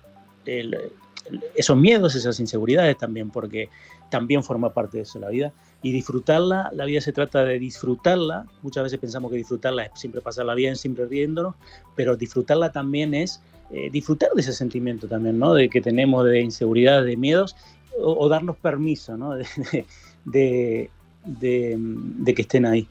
[1.54, 3.68] esos miedos, esas inseguridades también, porque
[4.10, 5.52] también forma parte de eso la vida.
[5.82, 8.46] Y disfrutarla, la vida se trata de disfrutarla.
[8.62, 11.54] Muchas veces pensamos que disfrutarla es siempre pasarla bien, siempre riéndonos,
[11.94, 15.52] pero disfrutarla también es eh, disfrutar de ese sentimiento también, ¿no?
[15.52, 17.54] De que tenemos de inseguridad, de miedos,
[18.00, 19.34] o, darnos permiso, ¿no?
[20.24, 20.90] de,
[21.40, 22.88] que estén ahí.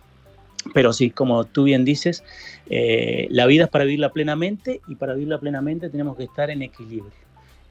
[0.73, 2.23] Pero sí, como tú bien dices,
[2.69, 6.61] eh, la vida es para vivirla plenamente y para vivirla plenamente tenemos que estar en
[6.61, 7.11] equilibrio,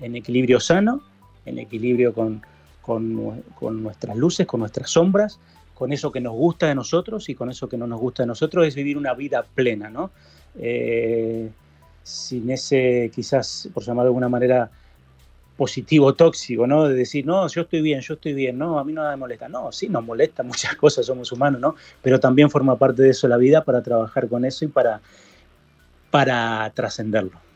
[0.01, 1.03] en equilibrio sano,
[1.45, 2.43] en equilibrio con,
[2.81, 5.39] con, nuestras luces, con nuestras sombras,
[5.75, 8.29] con eso que nos gusta de nosotros y con eso que no nos gusta de
[8.29, 10.11] nosotros, es vivir una vida plena, ¿no?
[10.59, 11.51] Eh,
[12.03, 14.71] sin ese, quizás, por llamar de alguna manera,
[15.57, 16.85] positivo tóxico, ¿no?
[16.85, 19.49] De decir, no, yo estoy bien, yo estoy bien, no, a mí nada me molesta.
[19.49, 21.75] No, sí, nos molesta muchas cosas, somos humanos, ¿no?
[22.03, 25.01] Pero también forma parte de eso la vida para trabajar con eso y para,
[26.11, 27.47] para trascenderlo.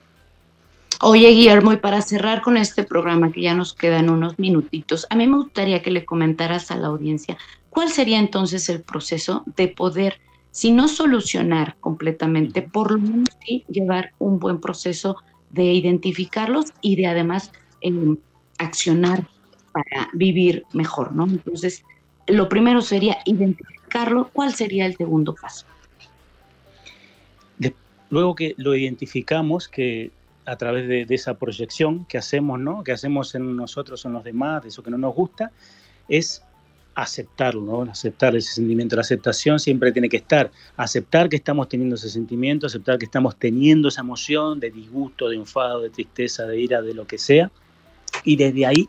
[1.02, 5.16] Oye, Guillermo, y para cerrar con este programa, que ya nos quedan unos minutitos, a
[5.16, 7.38] mí me gustaría que le comentaras a la audiencia
[7.70, 10.20] cuál sería entonces el proceso de poder,
[10.50, 15.16] si no solucionar completamente, por lo menos sí llevar un buen proceso
[15.48, 17.50] de identificarlos y de además
[18.58, 19.26] accionar
[19.72, 21.24] para vivir mejor, ¿no?
[21.24, 21.84] Entonces,
[22.26, 24.30] lo primero sería identificarlo.
[24.32, 25.66] ¿Cuál sería el segundo paso?
[28.10, 30.10] luego que lo identificamos, que
[30.44, 32.82] a través de, esa proyección que hacemos, ¿no?
[32.82, 35.52] Que hacemos en nosotros en los demás, de eso que no nos gusta,
[36.08, 36.42] es
[36.96, 37.88] aceptarlo, ¿no?
[37.88, 38.96] Aceptar ese sentimiento.
[38.96, 40.50] La aceptación siempre tiene que estar.
[40.76, 45.36] Aceptar que estamos teniendo ese sentimiento, aceptar que estamos teniendo esa emoción de disgusto, de
[45.36, 47.48] enfado, de tristeza, de ira, de lo que sea
[48.24, 48.88] y desde ahí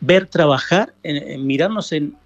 [0.00, 0.94] ver trabajar,
[1.38, 2.16] mirarnos en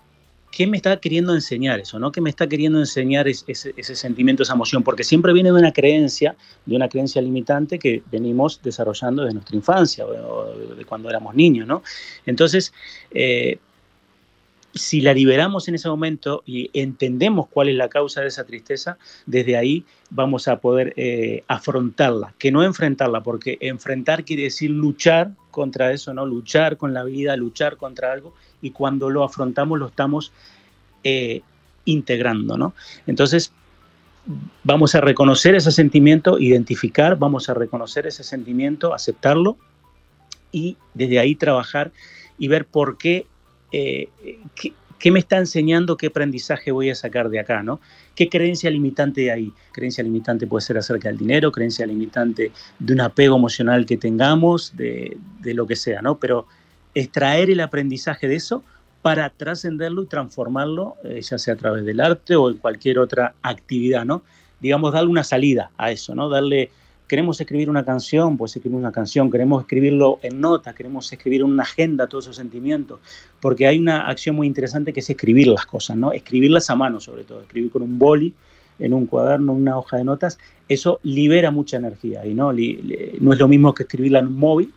[0.55, 2.13] qué me está queriendo enseñar eso, ¿no?
[2.13, 4.85] ¿Qué me está queriendo enseñar ese, sentimiento, esa emoción?
[4.85, 9.57] Porque siempre viene de una creencia, de una creencia limitante que venimos desarrollando desde nuestra
[9.57, 11.83] infancia o de cuando éramos niños, ¿no?
[12.25, 12.73] Entonces,
[13.11, 13.59] eh,
[14.75, 18.99] si la liberamos en ese momento y entendemos cuál es la causa de esa tristeza,
[19.27, 25.31] desde ahí vamos a poder eh, afrontarla, que no enfrentarla, porque enfrentar quiere decir luchar
[25.51, 26.27] contra eso, ¿no?
[26.27, 30.33] Luchar con la vida, luchar contra algo, y cuando lo afrontamos lo estamos
[31.05, 31.43] eh,
[31.85, 32.75] integrando, ¿no?
[33.07, 33.53] Entonces,
[34.65, 39.57] vamos a reconocer ese sentimiento, identificar, vamos a reconocer ese sentimiento, aceptarlo,
[40.51, 41.93] y desde ahí trabajar
[42.39, 43.27] y ver por qué
[43.75, 44.09] eh,
[44.99, 47.81] ¿qué, me está enseñando, qué aprendizaje voy a sacar de acá, ¿no?
[48.15, 49.53] ¿Qué creencia limitante hay?
[49.73, 54.77] Creencia limitante puede ser acerca del dinero, creencia limitante de un apego emocional que tengamos,
[54.77, 56.19] de, lo que sea, ¿no?
[56.19, 56.47] Pero
[56.95, 58.63] extraer el aprendizaje de eso
[59.03, 63.35] para trascenderlo y transformarlo, eh, ya sea a través del arte o en cualquier otra
[63.43, 64.23] actividad, ¿no?
[64.61, 66.29] Digamos, darle una salida a eso, ¿no?
[66.29, 66.71] Darle
[67.07, 71.63] queremos escribir una canción, pues escribir una canción, queremos escribirlo en notas, queremos escribir una
[71.63, 73.01] agenda todos esos sentimientos,
[73.41, 76.13] porque hay una acción muy interesante que es escribir las cosas, ¿no?
[76.13, 78.35] Escribirlas a mano sobre todo, escribir con un boli,
[78.79, 80.39] en un cuaderno, una hoja de notas,
[80.69, 84.73] eso libera mucha energía y no, no es lo mismo que escribirla en un móvil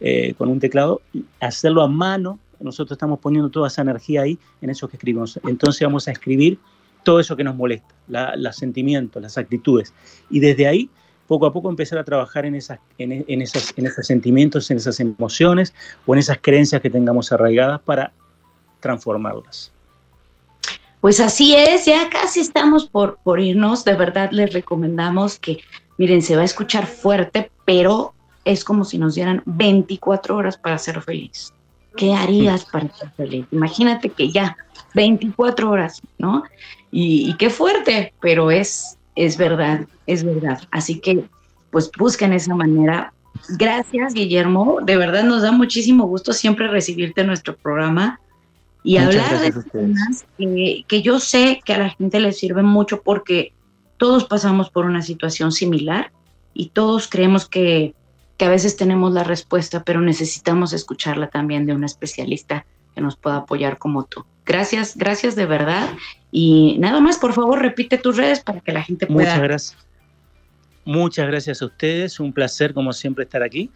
[0.00, 1.02] eh, con un teclado,
[1.40, 5.40] hacerlo a mano, nosotros estamos poniendo toda esa energía ahí en eso que escribimos.
[5.44, 6.58] Entonces vamos a escribir
[7.02, 7.94] todo eso que nos molesta,
[8.36, 9.94] los sentimientos, las actitudes.
[10.28, 10.90] Y desde ahí
[11.30, 14.98] poco a poco empezar a trabajar en, esas, en, esas, en esos sentimientos, en esas
[14.98, 15.72] emociones
[16.04, 18.12] o en esas creencias que tengamos arraigadas para
[18.80, 19.70] transformarlas.
[21.00, 23.84] Pues así es, ya casi estamos por, por irnos.
[23.84, 25.60] De verdad les recomendamos que,
[25.98, 28.12] miren, se va a escuchar fuerte, pero
[28.44, 31.54] es como si nos dieran 24 horas para ser feliz.
[31.96, 33.46] ¿Qué harías para ser feliz?
[33.52, 34.56] Imagínate que ya,
[34.94, 36.42] 24 horas, ¿no?
[36.90, 40.60] Y, y qué fuerte, pero es, es verdad, es verdad.
[40.70, 41.24] Así que,
[41.70, 43.12] pues busquen esa manera.
[43.50, 44.78] Gracias, Guillermo.
[44.82, 48.20] De verdad nos da muchísimo gusto siempre recibirte en nuestro programa
[48.82, 53.02] y hablar de temas que, que yo sé que a la gente le sirve mucho
[53.02, 53.52] porque
[53.98, 56.12] todos pasamos por una situación similar
[56.54, 57.94] y todos creemos que,
[58.38, 62.64] que, a veces tenemos la respuesta, pero necesitamos escucharla también de un especialista
[62.94, 64.24] que nos pueda apoyar como tú.
[64.46, 65.90] Gracias, gracias de verdad.
[66.32, 69.34] Y nada más, por favor, repite tus redes para que la gente pueda.
[69.34, 69.86] Muchas gracias.
[70.84, 73.70] Muchas gracias a ustedes, un placer como siempre estar aquí.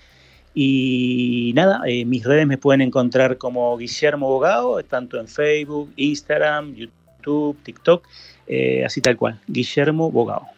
[0.54, 6.74] Y nada, eh, mis redes me pueden encontrar como Guillermo Bogado, tanto en Facebook, Instagram,
[6.74, 8.06] YouTube, TikTok,
[8.46, 10.53] eh, así tal cual, Guillermo Bogado.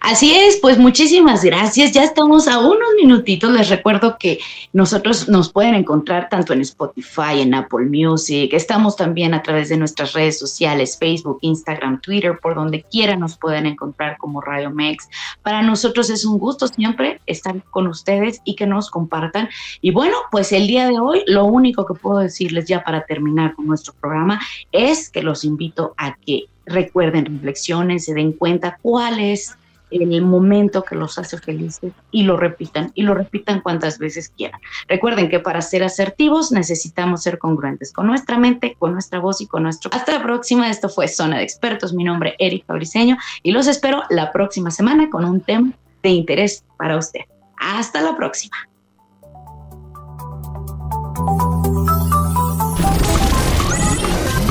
[0.00, 1.92] Así es, pues muchísimas gracias.
[1.92, 3.50] Ya estamos a unos minutitos.
[3.50, 4.38] Les recuerdo que
[4.72, 8.52] nosotros nos pueden encontrar tanto en Spotify, en Apple Music.
[8.52, 13.36] Estamos también a través de nuestras redes sociales, Facebook, Instagram, Twitter, por donde quiera nos
[13.36, 15.08] pueden encontrar como Radio Mex.
[15.42, 19.48] Para nosotros es un gusto siempre estar con ustedes y que nos compartan.
[19.80, 23.54] Y bueno, pues el día de hoy lo único que puedo decirles ya para terminar
[23.54, 24.40] con nuestro programa
[24.72, 29.56] es que los invito a que recuerden, reflexionen, se den cuenta cuál es
[29.90, 34.60] el momento que los hace felices y lo repitan y lo repitan cuantas veces quieran.
[34.88, 39.46] Recuerden que para ser asertivos necesitamos ser congruentes con nuestra mente, con nuestra voz y
[39.46, 39.90] con nuestro...
[39.94, 43.66] Hasta la próxima, esto fue Zona de Expertos, mi nombre es Erika Briseño y los
[43.66, 45.72] espero la próxima semana con un tema
[46.02, 47.20] de interés para usted.
[47.58, 48.56] Hasta la próxima.